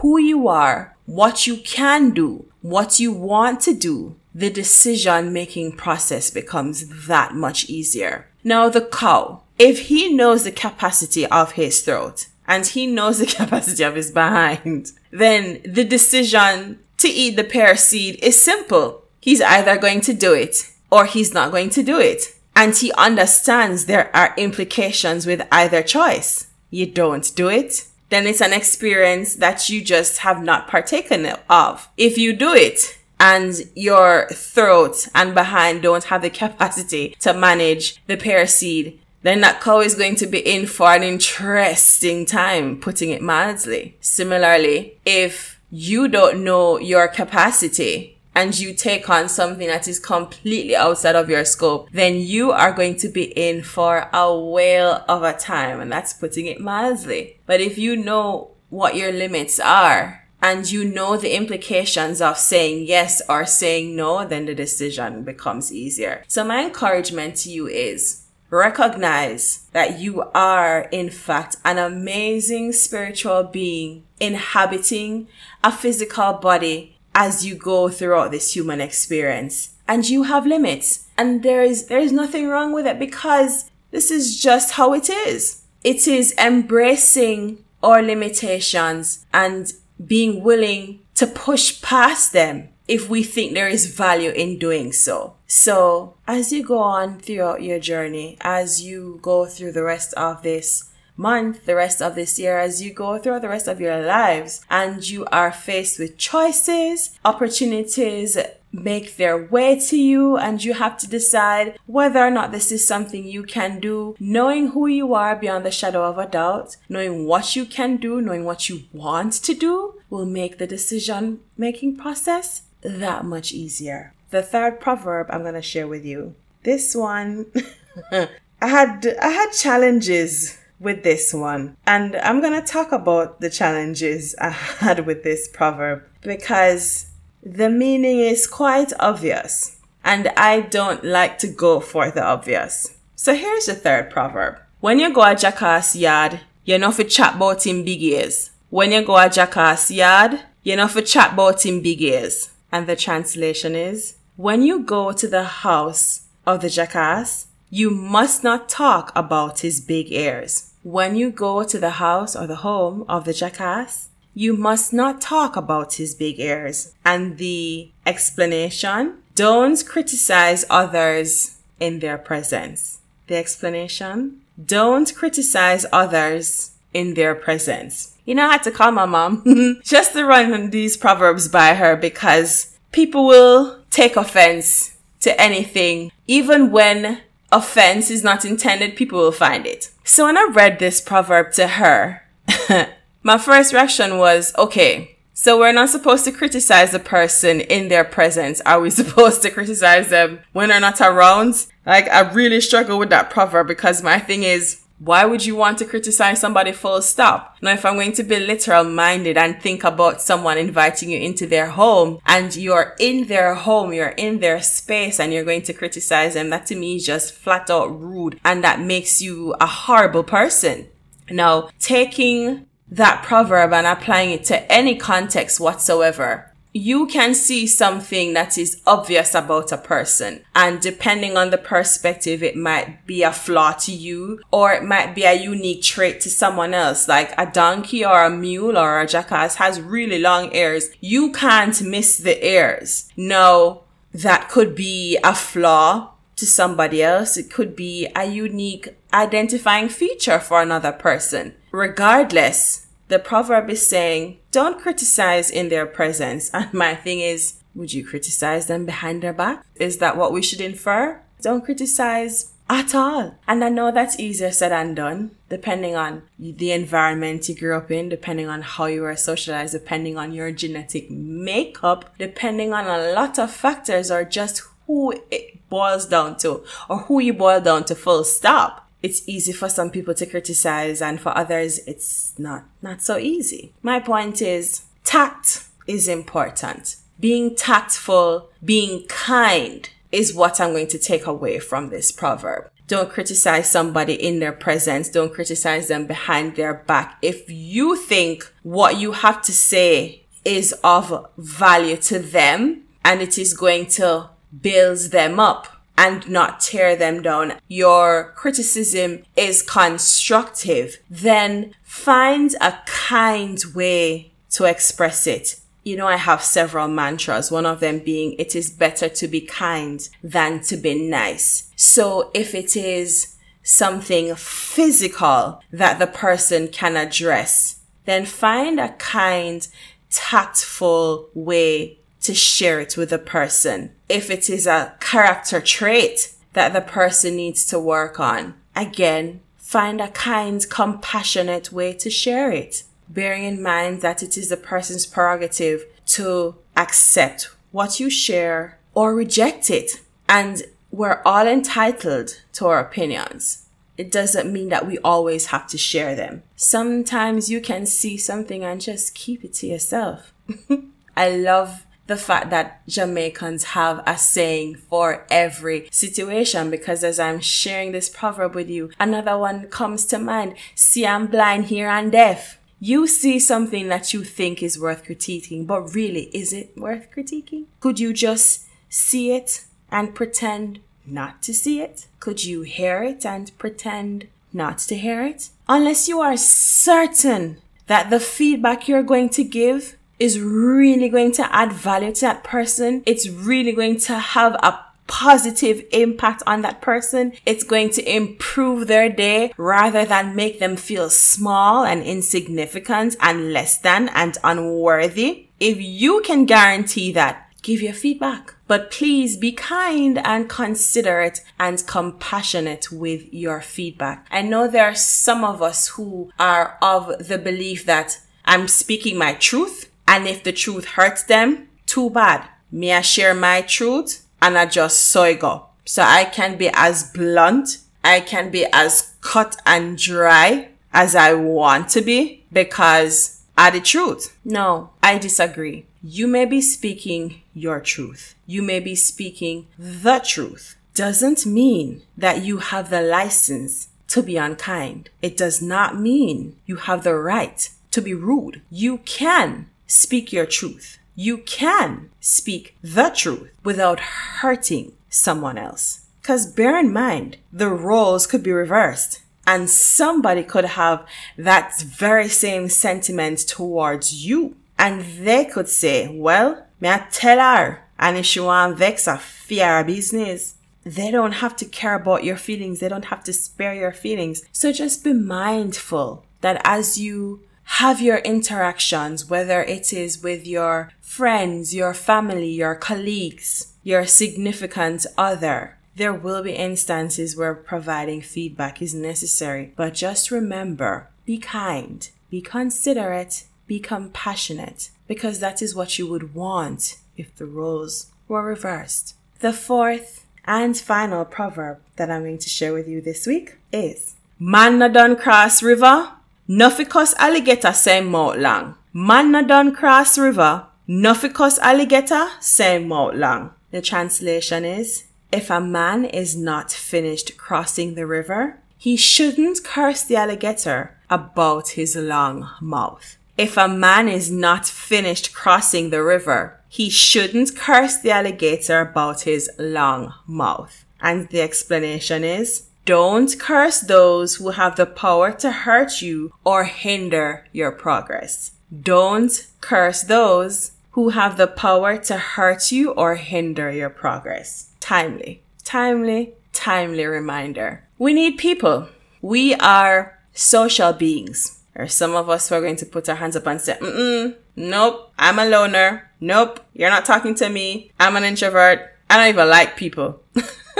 who 0.00 0.18
you 0.18 0.48
are, 0.48 0.96
what 1.08 1.46
you 1.46 1.56
can 1.56 2.10
do, 2.10 2.44
what 2.60 3.00
you 3.00 3.10
want 3.10 3.62
to 3.62 3.72
do, 3.72 4.14
the 4.34 4.50
decision 4.50 5.32
making 5.32 5.72
process 5.72 6.30
becomes 6.30 7.06
that 7.06 7.34
much 7.34 7.64
easier. 7.70 8.28
Now, 8.44 8.68
the 8.68 8.82
cow, 8.82 9.40
if 9.58 9.86
he 9.86 10.12
knows 10.12 10.44
the 10.44 10.52
capacity 10.52 11.24
of 11.24 11.52
his 11.52 11.80
throat 11.80 12.26
and 12.46 12.66
he 12.66 12.86
knows 12.86 13.20
the 13.20 13.26
capacity 13.38 13.82
of 13.84 13.94
his 13.94 14.10
behind, 14.10 14.92
then 15.10 15.62
the 15.64 15.82
decision 15.82 16.78
to 16.98 17.08
eat 17.08 17.36
the 17.36 17.44
pear 17.44 17.74
seed 17.74 18.18
is 18.22 18.38
simple. 18.38 19.02
He's 19.18 19.40
either 19.40 19.78
going 19.78 20.02
to 20.02 20.12
do 20.12 20.34
it 20.34 20.70
or 20.90 21.06
he's 21.06 21.32
not 21.32 21.52
going 21.52 21.70
to 21.70 21.82
do 21.82 21.98
it. 21.98 22.34
And 22.54 22.76
he 22.76 22.92
understands 22.92 23.86
there 23.86 24.14
are 24.14 24.34
implications 24.36 25.26
with 25.26 25.48
either 25.50 25.82
choice. 25.82 26.48
You 26.68 26.84
don't 26.84 27.34
do 27.34 27.48
it, 27.48 27.86
then 28.10 28.26
it's 28.26 28.40
an 28.40 28.52
experience 28.52 29.34
that 29.36 29.68
you 29.68 29.82
just 29.82 30.18
have 30.18 30.42
not 30.42 30.68
partaken 30.68 31.26
of. 31.48 31.88
If 31.96 32.16
you 32.18 32.32
do 32.32 32.52
it 32.54 32.98
and 33.20 33.54
your 33.74 34.28
throat 34.32 35.08
and 35.14 35.34
behind 35.34 35.82
don't 35.82 36.04
have 36.04 36.22
the 36.22 36.30
capacity 36.30 37.16
to 37.20 37.34
manage 37.34 38.02
the 38.06 38.16
pear 38.16 38.46
seed, 38.46 38.98
then 39.22 39.40
that 39.40 39.60
cow 39.60 39.80
is 39.80 39.94
going 39.94 40.16
to 40.16 40.26
be 40.26 40.38
in 40.38 40.66
for 40.66 40.92
an 40.92 41.02
interesting 41.02 42.24
time, 42.24 42.78
putting 42.80 43.10
it 43.10 43.20
mildly. 43.20 43.96
Similarly, 44.00 44.98
if 45.04 45.60
you 45.70 46.08
don't 46.08 46.44
know 46.44 46.78
your 46.78 47.08
capacity 47.08 48.17
and 48.38 48.56
you 48.56 48.72
take 48.72 49.10
on 49.10 49.28
something 49.28 49.66
that 49.66 49.88
is 49.88 49.98
completely 49.98 50.76
outside 50.76 51.16
of 51.16 51.28
your 51.28 51.44
scope, 51.44 51.88
then 51.90 52.14
you 52.14 52.52
are 52.52 52.70
going 52.70 52.94
to 52.94 53.08
be 53.08 53.24
in 53.24 53.64
for 53.64 54.08
a 54.12 54.32
whale 54.38 55.04
of 55.08 55.24
a 55.24 55.32
time. 55.32 55.80
And 55.80 55.90
that's 55.90 56.12
putting 56.12 56.46
it 56.46 56.60
mildly. 56.60 57.40
But 57.46 57.60
if 57.60 57.76
you 57.76 57.96
know 57.96 58.52
what 58.70 58.94
your 58.94 59.10
limits 59.10 59.58
are, 59.58 60.24
and 60.40 60.70
you 60.70 60.84
know 60.84 61.16
the 61.16 61.34
implications 61.34 62.20
of 62.20 62.38
saying 62.38 62.86
yes 62.86 63.20
or 63.28 63.44
saying 63.44 63.96
no, 63.96 64.24
then 64.24 64.46
the 64.46 64.54
decision 64.54 65.24
becomes 65.24 65.72
easier. 65.72 66.22
So 66.28 66.44
my 66.44 66.62
encouragement 66.62 67.34
to 67.38 67.50
you 67.50 67.66
is 67.66 68.22
recognize 68.50 69.66
that 69.72 69.98
you 69.98 70.22
are 70.32 70.82
in 70.92 71.10
fact 71.10 71.56
an 71.64 71.76
amazing 71.76 72.72
spiritual 72.72 73.42
being 73.42 74.04
inhabiting 74.20 75.26
a 75.64 75.72
physical 75.72 76.34
body 76.34 76.97
as 77.18 77.44
you 77.44 77.56
go 77.56 77.88
throughout 77.88 78.30
this 78.30 78.54
human 78.54 78.80
experience. 78.80 79.74
And 79.88 80.08
you 80.08 80.22
have 80.22 80.46
limits. 80.46 81.08
And 81.18 81.42
there 81.42 81.64
is, 81.64 81.86
there 81.86 81.98
is 81.98 82.12
nothing 82.12 82.46
wrong 82.46 82.72
with 82.72 82.86
it 82.86 83.00
because 83.00 83.68
this 83.90 84.12
is 84.12 84.40
just 84.40 84.74
how 84.74 84.94
it 84.94 85.10
is. 85.10 85.64
It 85.82 86.06
is 86.06 86.32
embracing 86.38 87.64
our 87.82 88.02
limitations 88.02 89.26
and 89.34 89.72
being 90.06 90.44
willing 90.44 91.00
to 91.16 91.26
push 91.26 91.82
past 91.82 92.32
them 92.32 92.68
if 92.86 93.08
we 93.10 93.24
think 93.24 93.52
there 93.52 93.68
is 93.68 93.92
value 93.92 94.30
in 94.30 94.56
doing 94.56 94.92
so. 94.92 95.34
So 95.48 96.14
as 96.28 96.52
you 96.52 96.62
go 96.62 96.78
on 96.78 97.18
throughout 97.18 97.64
your 97.64 97.80
journey, 97.80 98.36
as 98.42 98.80
you 98.80 99.18
go 99.22 99.44
through 99.44 99.72
the 99.72 99.82
rest 99.82 100.14
of 100.14 100.42
this 100.42 100.87
month, 101.18 101.66
the 101.66 101.74
rest 101.74 102.00
of 102.00 102.14
this 102.14 102.38
year, 102.38 102.58
as 102.58 102.82
you 102.82 102.92
go 102.92 103.18
through 103.18 103.40
the 103.40 103.48
rest 103.48 103.68
of 103.68 103.80
your 103.80 104.00
lives 104.00 104.64
and 104.70 105.08
you 105.08 105.26
are 105.26 105.52
faced 105.52 105.98
with 105.98 106.16
choices, 106.16 107.18
opportunities 107.24 108.38
make 108.72 109.16
their 109.16 109.36
way 109.36 109.78
to 109.78 109.96
you 109.96 110.36
and 110.36 110.62
you 110.62 110.74
have 110.74 110.96
to 110.98 111.08
decide 111.08 111.78
whether 111.86 112.20
or 112.20 112.30
not 112.30 112.52
this 112.52 112.70
is 112.70 112.86
something 112.86 113.26
you 113.26 113.42
can 113.42 113.80
do, 113.80 114.14
knowing 114.20 114.68
who 114.68 114.86
you 114.86 115.14
are 115.14 115.34
beyond 115.34 115.64
the 115.64 115.70
shadow 115.70 116.04
of 116.04 116.18
a 116.18 116.26
doubt, 116.26 116.76
knowing 116.88 117.26
what 117.26 117.56
you 117.56 117.64
can 117.64 117.96
do, 117.96 118.20
knowing 118.20 118.44
what 118.44 118.68
you 118.68 118.82
want 118.92 119.32
to 119.32 119.54
do 119.54 119.94
will 120.10 120.26
make 120.26 120.58
the 120.58 120.66
decision 120.66 121.40
making 121.56 121.96
process 121.96 122.62
that 122.82 123.24
much 123.24 123.52
easier. 123.52 124.12
The 124.30 124.42
third 124.42 124.80
proverb 124.80 125.28
I'm 125.30 125.42
going 125.42 125.54
to 125.54 125.62
share 125.62 125.88
with 125.88 126.04
you. 126.04 126.34
This 126.62 126.94
one 126.94 127.46
I 128.60 128.66
had 128.66 129.16
I 129.22 129.28
had 129.28 129.52
challenges 129.52 130.57
with 130.80 131.02
this 131.02 131.34
one. 131.34 131.76
And 131.86 132.16
I'm 132.16 132.40
going 132.40 132.58
to 132.60 132.66
talk 132.66 132.92
about 132.92 133.40
the 133.40 133.50
challenges 133.50 134.34
I 134.40 134.50
had 134.50 135.06
with 135.06 135.22
this 135.22 135.48
proverb 135.48 136.04
because 136.22 137.06
the 137.42 137.70
meaning 137.70 138.18
is 138.20 138.46
quite 138.46 138.92
obvious 138.98 139.76
and 140.04 140.28
I 140.36 140.60
don't 140.60 141.04
like 141.04 141.38
to 141.38 141.48
go 141.48 141.80
for 141.80 142.10
the 142.10 142.24
obvious. 142.24 142.94
So 143.14 143.34
here's 143.34 143.66
the 143.66 143.74
third 143.74 144.10
proverb. 144.10 144.58
When 144.80 144.98
you 144.98 145.12
go 145.12 145.22
a 145.22 145.34
jackass 145.34 145.96
yard, 145.96 146.40
you 146.64 146.78
know 146.78 146.92
for 146.92 147.04
chat 147.04 147.36
about 147.36 147.66
him 147.66 147.84
big 147.84 148.02
ears. 148.02 148.50
When 148.70 148.92
you 148.92 149.04
go 149.04 149.16
a 149.16 149.28
jackass 149.28 149.90
yard, 149.90 150.40
you 150.62 150.76
know 150.76 150.88
for 150.88 151.02
chat 151.02 151.32
about 151.32 151.64
him 151.64 151.82
big 151.82 152.00
ears. 152.00 152.50
And 152.70 152.86
the 152.86 152.96
translation 152.96 153.74
is, 153.74 154.16
when 154.36 154.62
you 154.62 154.82
go 154.82 155.12
to 155.12 155.26
the 155.26 155.44
house 155.44 156.26
of 156.46 156.60
the 156.60 156.70
jackass, 156.70 157.48
you 157.70 157.90
must 157.90 158.42
not 158.42 158.68
talk 158.68 159.12
about 159.14 159.60
his 159.60 159.80
big 159.80 160.10
ears. 160.10 160.72
When 160.82 161.16
you 161.16 161.30
go 161.30 161.64
to 161.64 161.78
the 161.78 161.90
house 161.90 162.34
or 162.34 162.46
the 162.46 162.56
home 162.56 163.04
of 163.08 163.24
the 163.24 163.34
jackass, 163.34 164.08
you 164.34 164.56
must 164.56 164.92
not 164.92 165.20
talk 165.20 165.56
about 165.56 165.94
his 165.94 166.14
big 166.14 166.38
ears. 166.38 166.94
And 167.04 167.38
the 167.38 167.90
explanation, 168.06 169.18
don't 169.34 169.84
criticize 169.84 170.64
others 170.70 171.58
in 171.78 171.98
their 171.98 172.18
presence. 172.18 173.00
The 173.26 173.36
explanation, 173.36 174.40
don't 174.64 175.14
criticize 175.14 175.84
others 175.92 176.72
in 176.94 177.14
their 177.14 177.34
presence. 177.34 178.16
You 178.24 178.34
know, 178.34 178.46
I 178.46 178.52
had 178.52 178.62
to 178.64 178.70
call 178.70 178.92
my 178.92 179.06
mom 179.06 179.80
just 179.84 180.12
to 180.12 180.24
run 180.24 180.70
these 180.70 180.96
proverbs 180.96 181.48
by 181.48 181.74
her 181.74 181.96
because 181.96 182.76
people 182.92 183.26
will 183.26 183.78
take 183.90 184.16
offense 184.16 184.96
to 185.20 185.38
anything, 185.40 186.10
even 186.26 186.70
when 186.70 187.20
offense 187.50 188.10
is 188.10 188.24
not 188.24 188.44
intended, 188.44 188.96
people 188.96 189.18
will 189.18 189.32
find 189.32 189.66
it. 189.66 189.90
So 190.04 190.26
when 190.26 190.36
I 190.36 190.48
read 190.52 190.78
this 190.78 191.00
proverb 191.00 191.52
to 191.52 191.66
her, 191.66 192.22
my 193.22 193.38
first 193.38 193.72
reaction 193.72 194.18
was, 194.18 194.54
okay, 194.56 195.18
so 195.34 195.58
we're 195.58 195.72
not 195.72 195.88
supposed 195.88 196.24
to 196.24 196.32
criticize 196.32 196.90
the 196.90 196.98
person 196.98 197.60
in 197.60 197.88
their 197.88 198.04
presence. 198.04 198.60
Are 198.62 198.80
we 198.80 198.90
supposed 199.02 199.42
to 199.42 199.50
criticize 199.50 200.08
them 200.08 200.40
when 200.52 200.68
they're 200.68 200.80
not 200.80 201.00
around? 201.00 201.66
Like, 201.86 202.08
I 202.08 202.30
really 202.32 202.60
struggle 202.60 202.98
with 202.98 203.10
that 203.10 203.30
proverb 203.30 203.68
because 203.68 204.02
my 204.02 204.18
thing 204.18 204.42
is, 204.42 204.82
why 204.98 205.24
would 205.24 205.46
you 205.46 205.54
want 205.54 205.78
to 205.78 205.84
criticize 205.84 206.40
somebody 206.40 206.72
full 206.72 207.00
stop? 207.02 207.56
Now, 207.62 207.72
if 207.72 207.84
I'm 207.84 207.94
going 207.94 208.12
to 208.12 208.22
be 208.24 208.40
literal 208.40 208.84
minded 208.84 209.36
and 209.36 209.60
think 209.60 209.84
about 209.84 210.20
someone 210.20 210.58
inviting 210.58 211.10
you 211.10 211.20
into 211.20 211.46
their 211.46 211.70
home 211.70 212.18
and 212.26 212.54
you're 212.56 212.96
in 212.98 213.28
their 213.28 213.54
home, 213.54 213.92
you're 213.92 214.08
in 214.08 214.40
their 214.40 214.60
space 214.60 215.20
and 215.20 215.32
you're 215.32 215.44
going 215.44 215.62
to 215.62 215.72
criticize 215.72 216.34
them, 216.34 216.50
that 216.50 216.66
to 216.66 216.74
me 216.74 216.96
is 216.96 217.06
just 217.06 217.32
flat 217.32 217.70
out 217.70 218.00
rude 218.00 218.40
and 218.44 218.64
that 218.64 218.80
makes 218.80 219.22
you 219.22 219.54
a 219.60 219.66
horrible 219.66 220.24
person. 220.24 220.88
Now, 221.30 221.68
taking 221.78 222.66
that 222.90 223.22
proverb 223.22 223.72
and 223.72 223.86
applying 223.86 224.30
it 224.30 224.44
to 224.44 224.72
any 224.72 224.96
context 224.96 225.60
whatsoever, 225.60 226.47
you 226.72 227.06
can 227.06 227.34
see 227.34 227.66
something 227.66 228.34
that 228.34 228.58
is 228.58 228.80
obvious 228.86 229.34
about 229.34 229.72
a 229.72 229.78
person. 229.78 230.42
And 230.54 230.80
depending 230.80 231.36
on 231.36 231.50
the 231.50 231.58
perspective, 231.58 232.42
it 232.42 232.56
might 232.56 233.06
be 233.06 233.22
a 233.22 233.32
flaw 233.32 233.72
to 233.72 233.92
you 233.92 234.40
or 234.50 234.72
it 234.72 234.84
might 234.84 235.14
be 235.14 235.24
a 235.24 235.34
unique 235.34 235.82
trait 235.82 236.20
to 236.22 236.30
someone 236.30 236.74
else. 236.74 237.08
Like 237.08 237.32
a 237.38 237.50
donkey 237.50 238.04
or 238.04 238.24
a 238.24 238.30
mule 238.30 238.76
or 238.76 239.00
a 239.00 239.06
jackass 239.06 239.56
has 239.56 239.80
really 239.80 240.18
long 240.18 240.54
ears. 240.54 240.90
You 241.00 241.32
can't 241.32 241.80
miss 241.82 242.18
the 242.18 242.44
ears. 242.46 243.08
No, 243.16 243.84
that 244.12 244.48
could 244.48 244.74
be 244.74 245.18
a 245.24 245.34
flaw 245.34 246.12
to 246.36 246.46
somebody 246.46 247.02
else. 247.02 247.36
It 247.36 247.50
could 247.50 247.74
be 247.74 248.08
a 248.14 248.24
unique 248.24 248.96
identifying 249.12 249.88
feature 249.88 250.38
for 250.38 250.62
another 250.62 250.92
person. 250.92 251.54
Regardless, 251.72 252.86
the 253.08 253.18
proverb 253.18 253.68
is 253.70 253.86
saying, 253.86 254.38
don't 254.50 254.80
criticize 254.80 255.50
in 255.50 255.68
their 255.68 255.86
presence. 255.86 256.50
And 256.54 256.72
my 256.72 256.94
thing 256.94 257.20
is, 257.20 257.54
would 257.74 257.92
you 257.92 258.06
criticize 258.06 258.66
them 258.66 258.84
behind 258.86 259.22
their 259.22 259.32
back? 259.32 259.64
Is 259.76 259.98
that 259.98 260.16
what 260.16 260.32
we 260.32 260.42
should 260.42 260.60
infer? 260.60 261.20
Don't 261.40 261.64
criticize 261.64 262.52
at 262.68 262.94
all. 262.94 263.38
And 263.46 263.64
I 263.64 263.68
know 263.68 263.90
that's 263.90 264.18
easier 264.18 264.50
said 264.50 264.72
than 264.72 264.94
done, 264.94 265.30
depending 265.48 265.96
on 265.96 266.22
the 266.38 266.72
environment 266.72 267.48
you 267.48 267.54
grew 267.54 267.76
up 267.76 267.90
in, 267.90 268.08
depending 268.08 268.48
on 268.48 268.62
how 268.62 268.86
you 268.86 269.02
were 269.02 269.16
socialized, 269.16 269.72
depending 269.72 270.18
on 270.18 270.32
your 270.32 270.50
genetic 270.50 271.10
makeup, 271.10 272.14
depending 272.18 272.72
on 272.72 272.86
a 272.86 273.12
lot 273.12 273.38
of 273.38 273.50
factors 273.50 274.10
or 274.10 274.24
just 274.24 274.62
who 274.86 275.12
it 275.30 275.68
boils 275.68 276.06
down 276.06 276.36
to 276.38 276.64
or 276.88 276.98
who 276.98 277.20
you 277.20 277.32
boil 277.32 277.60
down 277.60 277.84
to 277.84 277.94
full 277.94 278.24
stop 278.24 278.87
it's 279.02 279.28
easy 279.28 279.52
for 279.52 279.68
some 279.68 279.90
people 279.90 280.14
to 280.14 280.26
criticize 280.26 281.00
and 281.00 281.20
for 281.20 281.36
others 281.36 281.78
it's 281.86 282.38
not 282.38 282.64
not 282.82 283.00
so 283.00 283.16
easy 283.18 283.72
my 283.82 283.98
point 284.00 284.42
is 284.42 284.82
tact 285.04 285.64
is 285.86 286.08
important 286.08 286.96
being 287.20 287.56
tactful, 287.56 288.50
being 288.64 289.06
kind 289.08 289.88
is 290.12 290.34
what 290.34 290.60
I'm 290.60 290.72
going 290.72 290.86
to 290.88 290.98
take 290.98 291.26
away 291.26 291.58
from 291.58 291.90
this 291.90 292.12
proverb. 292.12 292.70
Don't 292.86 293.10
criticize 293.10 293.70
somebody 293.70 294.14
in 294.14 294.38
their 294.38 294.52
presence. 294.52 295.10
Don't 295.10 295.34
criticize 295.34 295.88
them 295.88 296.06
behind 296.06 296.56
their 296.56 296.72
back. 296.72 297.18
If 297.20 297.50
you 297.50 297.96
think 297.96 298.50
what 298.62 298.96
you 298.96 299.12
have 299.12 299.42
to 299.42 299.52
say 299.52 300.22
is 300.44 300.72
of 300.82 301.26
value 301.36 301.96
to 301.96 302.18
them 302.18 302.84
and 303.04 303.20
it 303.20 303.36
is 303.36 303.52
going 303.52 303.86
to 303.86 304.30
build 304.62 304.98
them 305.10 305.38
up 305.38 305.68
and 305.98 306.30
not 306.30 306.60
tear 306.60 306.94
them 306.94 307.22
down, 307.22 307.54
your 307.66 308.32
criticism 308.36 309.24
is 309.34 309.62
constructive, 309.62 310.98
then 311.10 311.74
find 311.82 312.54
a 312.60 312.78
kind 312.86 313.58
way 313.74 314.30
to 314.48 314.64
express 314.64 315.26
it. 315.26 315.56
You 315.82 315.96
know, 315.96 316.06
I 316.06 316.16
have 316.16 316.42
several 316.42 316.86
mantras, 316.86 317.50
one 317.50 317.66
of 317.66 317.80
them 317.80 317.98
being, 317.98 318.36
it 318.38 318.54
is 318.54 318.70
better 318.70 319.08
to 319.08 319.26
be 319.26 319.40
kind 319.40 320.08
than 320.22 320.60
to 320.62 320.76
be 320.76 320.94
nice. 321.10 321.68
So 321.74 322.30
if 322.32 322.54
it 322.54 322.76
is 322.76 323.34
something 323.64 324.36
physical 324.36 325.60
that 325.72 325.98
the 325.98 326.06
person 326.06 326.68
can 326.68 326.96
address, 326.96 327.80
then 328.04 328.24
find 328.24 328.78
a 328.78 328.92
kind, 328.92 329.66
tactful 330.10 331.28
way 331.34 331.97
to 332.22 332.34
share 332.34 332.80
it 332.80 332.96
with 332.96 333.12
a 333.12 333.18
person. 333.18 333.92
If 334.08 334.30
it 334.30 334.50
is 334.50 334.66
a 334.66 334.94
character 335.00 335.60
trait 335.60 336.34
that 336.52 336.72
the 336.72 336.80
person 336.80 337.36
needs 337.36 337.66
to 337.66 337.78
work 337.78 338.18
on, 338.18 338.54
again, 338.74 339.40
find 339.56 340.00
a 340.00 340.08
kind, 340.08 340.64
compassionate 340.68 341.72
way 341.72 341.92
to 341.94 342.10
share 342.10 342.50
it 342.50 342.82
bearing 343.08 343.44
in 343.44 343.62
mind 343.62 344.02
that 344.02 344.22
it 344.22 344.36
is 344.36 344.48
the 344.48 344.56
person's 344.56 345.06
prerogative 345.06 345.84
to 346.06 346.56
accept 346.76 347.50
what 347.70 347.98
you 347.98 348.10
share 348.10 348.78
or 348.94 349.14
reject 349.14 349.70
it. 349.70 350.00
And 350.28 350.62
we're 350.90 351.22
all 351.24 351.46
entitled 351.46 352.40
to 352.54 352.66
our 352.66 352.80
opinions. 352.80 353.66
It 353.96 354.12
doesn't 354.12 354.52
mean 354.52 354.68
that 354.68 354.86
we 354.86 354.98
always 354.98 355.46
have 355.46 355.66
to 355.68 355.78
share 355.78 356.14
them. 356.14 356.42
Sometimes 356.54 357.50
you 357.50 357.60
can 357.60 357.84
see 357.84 358.16
something 358.16 358.62
and 358.62 358.80
just 358.80 359.14
keep 359.14 359.44
it 359.44 359.54
to 359.54 359.66
yourself. 359.66 360.32
I 361.16 361.30
love 361.30 361.84
the 362.08 362.16
fact 362.16 362.50
that 362.50 362.84
Jamaicans 362.88 363.64
have 363.64 364.02
a 364.06 364.18
saying 364.18 364.74
for 364.90 365.24
every 365.30 365.88
situation 365.92 366.70
because 366.70 367.04
as 367.04 367.20
I'm 367.20 367.40
sharing 367.40 367.92
this 367.92 368.08
proverb 368.08 368.54
with 368.54 368.68
you, 368.68 368.90
another 368.98 369.38
one 369.38 369.68
comes 369.68 370.04
to 370.06 370.18
mind. 370.18 370.56
See, 370.74 371.06
I'm 371.06 371.28
blind, 371.28 371.66
here 371.66 371.88
and 371.88 372.10
deaf 372.10 372.58
you 372.80 373.06
see 373.06 373.38
something 373.38 373.88
that 373.88 374.14
you 374.14 374.22
think 374.22 374.62
is 374.62 374.78
worth 374.78 375.04
critiquing, 375.04 375.66
but 375.66 375.94
really, 375.94 376.24
is 376.32 376.52
it 376.52 376.76
worth 376.76 377.10
critiquing? 377.10 377.64
Could 377.80 377.98
you 377.98 378.12
just 378.12 378.66
see 378.88 379.32
it 379.32 379.64
and 379.90 380.14
pretend 380.14 380.80
not 381.04 381.42
to 381.42 381.54
see 381.54 381.80
it? 381.80 382.06
Could 382.20 382.44
you 382.44 382.62
hear 382.62 383.02
it 383.02 383.26
and 383.26 383.56
pretend 383.58 384.28
not 384.52 384.78
to 384.78 384.96
hear 384.96 385.22
it? 385.22 385.48
Unless 385.68 386.08
you 386.08 386.20
are 386.20 386.36
certain 386.36 387.58
that 387.86 388.10
the 388.10 388.20
feedback 388.20 388.86
you're 388.86 389.02
going 389.02 389.30
to 389.30 389.42
give 389.42 389.96
is 390.18 390.40
really 390.40 391.08
going 391.08 391.32
to 391.32 391.54
add 391.54 391.72
value 391.72 392.12
to 392.12 392.20
that 392.22 392.44
person, 392.44 393.02
it's 393.06 393.28
really 393.28 393.72
going 393.72 393.98
to 394.00 394.18
have 394.18 394.54
a 394.54 394.84
positive 395.08 395.84
impact 395.90 396.42
on 396.46 396.62
that 396.62 396.80
person. 396.80 397.32
It's 397.44 397.64
going 397.64 397.90
to 397.90 398.16
improve 398.16 398.86
their 398.86 399.08
day 399.08 399.52
rather 399.56 400.04
than 400.04 400.36
make 400.36 400.60
them 400.60 400.76
feel 400.76 401.10
small 401.10 401.84
and 401.84 402.02
insignificant 402.02 403.16
and 403.20 403.52
less 403.52 403.78
than 403.78 404.10
and 404.10 404.38
unworthy. 404.44 405.48
If 405.58 405.80
you 405.80 406.20
can 406.20 406.44
guarantee 406.44 407.10
that, 407.12 407.50
give 407.62 407.82
your 407.82 407.94
feedback. 407.94 408.54
But 408.68 408.90
please 408.90 409.36
be 409.36 409.52
kind 409.52 410.18
and 410.18 410.48
considerate 410.48 411.40
and 411.58 411.84
compassionate 411.86 412.92
with 412.92 413.32
your 413.32 413.62
feedback. 413.62 414.26
I 414.30 414.42
know 414.42 414.68
there 414.68 414.84
are 414.84 414.94
some 414.94 415.42
of 415.42 415.62
us 415.62 415.88
who 415.88 416.30
are 416.38 416.78
of 416.82 417.26
the 417.26 417.38
belief 417.38 417.86
that 417.86 418.20
I'm 418.44 418.68
speaking 418.68 419.18
my 419.18 419.34
truth 419.34 419.87
and 420.08 420.26
if 420.26 420.42
the 420.42 420.52
truth 420.52 420.86
hurts 420.96 421.22
them, 421.22 421.68
too 421.86 422.10
bad. 422.10 422.48
May 422.72 422.94
I 422.94 423.02
share 423.02 423.34
my 423.34 423.62
truth? 423.62 424.24
and 424.40 424.58
I 424.58 424.66
just 424.66 425.14
it 425.14 425.40
go. 425.40 425.66
So 425.84 426.02
I 426.02 426.24
can 426.24 426.56
be 426.56 426.70
as 426.72 427.10
blunt, 427.10 427.78
I 428.04 428.20
can 428.20 428.50
be 428.50 428.66
as 428.72 429.14
cut 429.20 429.56
and 429.66 429.96
dry 429.98 430.68
as 430.92 431.14
I 431.14 431.34
want 431.34 431.88
to 431.90 432.00
be 432.00 432.44
because 432.52 433.42
I 433.56 433.70
the 433.70 433.80
truth. 433.80 434.36
No, 434.44 434.90
I 435.02 435.18
disagree. 435.18 435.86
You 436.02 436.26
may 436.26 436.44
be 436.44 436.60
speaking 436.60 437.42
your 437.54 437.80
truth. 437.80 438.34
You 438.46 438.62
may 438.62 438.80
be 438.80 438.94
speaking 438.94 439.66
the 439.78 440.20
truth. 440.20 440.76
Doesn't 440.94 441.46
mean 441.46 442.02
that 442.16 442.44
you 442.44 442.58
have 442.58 442.90
the 442.90 443.02
license 443.02 443.88
to 444.08 444.22
be 444.22 444.36
unkind. 444.36 445.10
It 445.20 445.36
does 445.36 445.60
not 445.60 445.98
mean 445.98 446.56
you 446.66 446.76
have 446.76 447.04
the 447.04 447.14
right 447.14 447.68
to 447.90 448.00
be 448.00 448.14
rude. 448.14 448.62
You 448.70 448.98
can 448.98 449.68
speak 449.88 450.32
your 450.32 450.46
truth 450.46 450.98
you 451.18 451.38
can 451.38 452.08
speak 452.20 452.76
the 452.80 453.08
truth 453.08 453.50
without 453.64 453.98
hurting 453.98 454.92
someone 455.10 455.58
else. 455.58 456.06
Because 456.22 456.46
bear 456.46 456.78
in 456.78 456.92
mind, 456.92 457.38
the 457.52 457.70
roles 457.70 458.24
could 458.24 458.44
be 458.44 458.52
reversed 458.52 459.22
and 459.44 459.68
somebody 459.68 460.44
could 460.44 460.64
have 460.64 461.04
that 461.36 461.82
very 461.82 462.28
same 462.28 462.68
sentiment 462.68 463.40
towards 463.48 464.24
you. 464.24 464.54
And 464.78 465.02
they 465.26 465.44
could 465.44 465.68
say, 465.68 466.06
well, 466.06 466.64
may 466.78 466.92
I 466.92 467.06
tell 467.10 467.40
her? 467.40 467.82
And 467.98 468.16
if 468.16 468.26
she 468.26 468.38
want 468.38 468.78
vex 468.78 469.08
a 469.08 469.18
fear 469.18 469.82
business, 469.82 470.54
they 470.84 471.10
don't 471.10 471.42
have 471.42 471.56
to 471.56 471.64
care 471.64 471.96
about 471.96 472.22
your 472.22 472.36
feelings. 472.36 472.78
They 472.78 472.88
don't 472.88 473.06
have 473.06 473.24
to 473.24 473.32
spare 473.32 473.74
your 473.74 473.92
feelings. 473.92 474.44
So 474.52 474.70
just 474.70 475.02
be 475.02 475.14
mindful 475.14 476.24
that 476.42 476.60
as 476.62 476.96
you 476.96 477.40
have 477.72 478.00
your 478.00 478.18
interactions, 478.18 479.28
whether 479.28 479.62
it 479.62 479.92
is 479.92 480.22
with 480.22 480.46
your 480.46 480.90
friends, 481.00 481.74
your 481.74 481.92
family, 481.92 482.48
your 482.48 482.74
colleagues, 482.74 483.74
your 483.82 484.06
significant 484.06 485.06
other. 485.16 485.76
There 485.94 486.14
will 486.14 486.42
be 486.42 486.52
instances 486.52 487.36
where 487.36 487.54
providing 487.54 488.22
feedback 488.22 488.80
is 488.80 488.94
necessary, 488.94 489.74
but 489.76 489.94
just 489.94 490.30
remember 490.30 491.08
be 491.26 491.38
kind, 491.38 492.08
be 492.30 492.40
considerate, 492.40 493.44
be 493.66 493.78
compassionate, 493.78 494.90
because 495.06 495.40
that 495.40 495.60
is 495.60 495.74
what 495.74 495.98
you 495.98 496.06
would 496.08 496.34
want 496.34 496.96
if 497.16 497.36
the 497.36 497.46
roles 497.46 498.10
were 498.26 498.42
reversed. 498.42 499.14
The 499.40 499.52
fourth 499.52 500.24
and 500.46 500.76
final 500.76 501.24
proverb 501.26 501.80
that 501.96 502.10
I'm 502.10 502.22
going 502.22 502.38
to 502.38 502.48
share 502.48 502.72
with 502.72 502.88
you 502.88 503.02
this 503.02 503.26
week 503.26 503.58
is 503.72 504.16
Man 504.38 504.78
done 504.92 505.16
cross 505.16 505.62
river, 505.62 506.12
Noficus 506.48 507.12
alligator 507.18 507.74
same 507.74 508.06
mouth 508.06 508.38
long. 508.38 508.74
Man 508.94 509.32
na 509.32 509.42
done 509.42 509.74
cross 509.74 510.16
river. 510.16 510.64
Noficus 510.88 511.58
alligator 511.58 512.26
same 512.40 512.88
mouth 512.88 513.14
long. 513.14 513.50
The 513.70 513.82
translation 513.82 514.64
is, 514.64 515.04
if 515.30 515.50
a 515.50 515.60
man 515.60 516.06
is 516.06 516.34
not 516.34 516.72
finished 516.72 517.36
crossing 517.36 517.96
the 517.96 518.06
river, 518.06 518.60
he 518.78 518.96
shouldn't 518.96 519.62
curse 519.62 520.02
the 520.04 520.16
alligator 520.16 520.96
about 521.10 521.70
his 521.70 521.94
long 521.94 522.48
mouth. 522.62 523.18
If 523.36 523.58
a 523.58 523.68
man 523.68 524.08
is 524.08 524.30
not 524.30 524.66
finished 524.66 525.34
crossing 525.34 525.90
the 525.90 526.02
river, 526.02 526.58
he 526.70 526.88
shouldn't 526.88 527.56
curse 527.56 527.98
the 527.98 528.12
alligator 528.12 528.80
about 528.80 529.22
his 529.22 529.50
long 529.58 530.14
mouth. 530.26 530.86
And 530.98 531.28
the 531.28 531.42
explanation 531.42 532.24
is, 532.24 532.67
don't 532.88 533.38
curse 533.38 533.80
those 533.80 534.36
who 534.36 534.48
have 534.48 534.76
the 534.76 534.86
power 534.86 535.30
to 535.30 535.50
hurt 535.50 536.00
you 536.00 536.32
or 536.42 536.64
hinder 536.64 537.44
your 537.52 537.70
progress. 537.70 538.52
Don't 538.80 539.46
curse 539.60 540.04
those 540.04 540.72
who 540.92 541.10
have 541.10 541.36
the 541.36 541.48
power 541.48 541.98
to 541.98 542.16
hurt 542.16 542.72
you 542.72 542.92
or 542.92 543.16
hinder 543.16 543.70
your 543.70 543.90
progress. 543.90 544.70
Timely, 544.80 545.42
timely, 545.64 546.32
timely 546.54 547.04
reminder. 547.04 547.84
We 547.98 548.14
need 548.14 548.38
people. 548.38 548.88
We 549.20 549.54
are 549.56 550.18
social 550.32 550.94
beings. 550.94 551.60
Are 551.76 551.88
some 551.88 552.14
of 552.14 552.30
us 552.30 552.50
are 552.50 552.62
going 552.62 552.76
to 552.76 552.86
put 552.86 553.10
our 553.10 553.16
hands 553.16 553.36
up 553.36 553.46
and 553.46 553.60
say, 553.60 553.76
mm 553.82 554.34
nope, 554.56 555.12
I'm 555.18 555.38
a 555.38 555.44
loner. 555.44 556.10
Nope, 556.20 556.60
you're 556.72 556.88
not 556.88 557.04
talking 557.04 557.34
to 557.34 557.50
me. 557.50 557.92
I'm 558.00 558.16
an 558.16 558.24
introvert. 558.24 558.96
I 559.10 559.18
don't 559.18 559.28
even 559.28 559.50
like 559.50 559.76
people. 559.76 560.22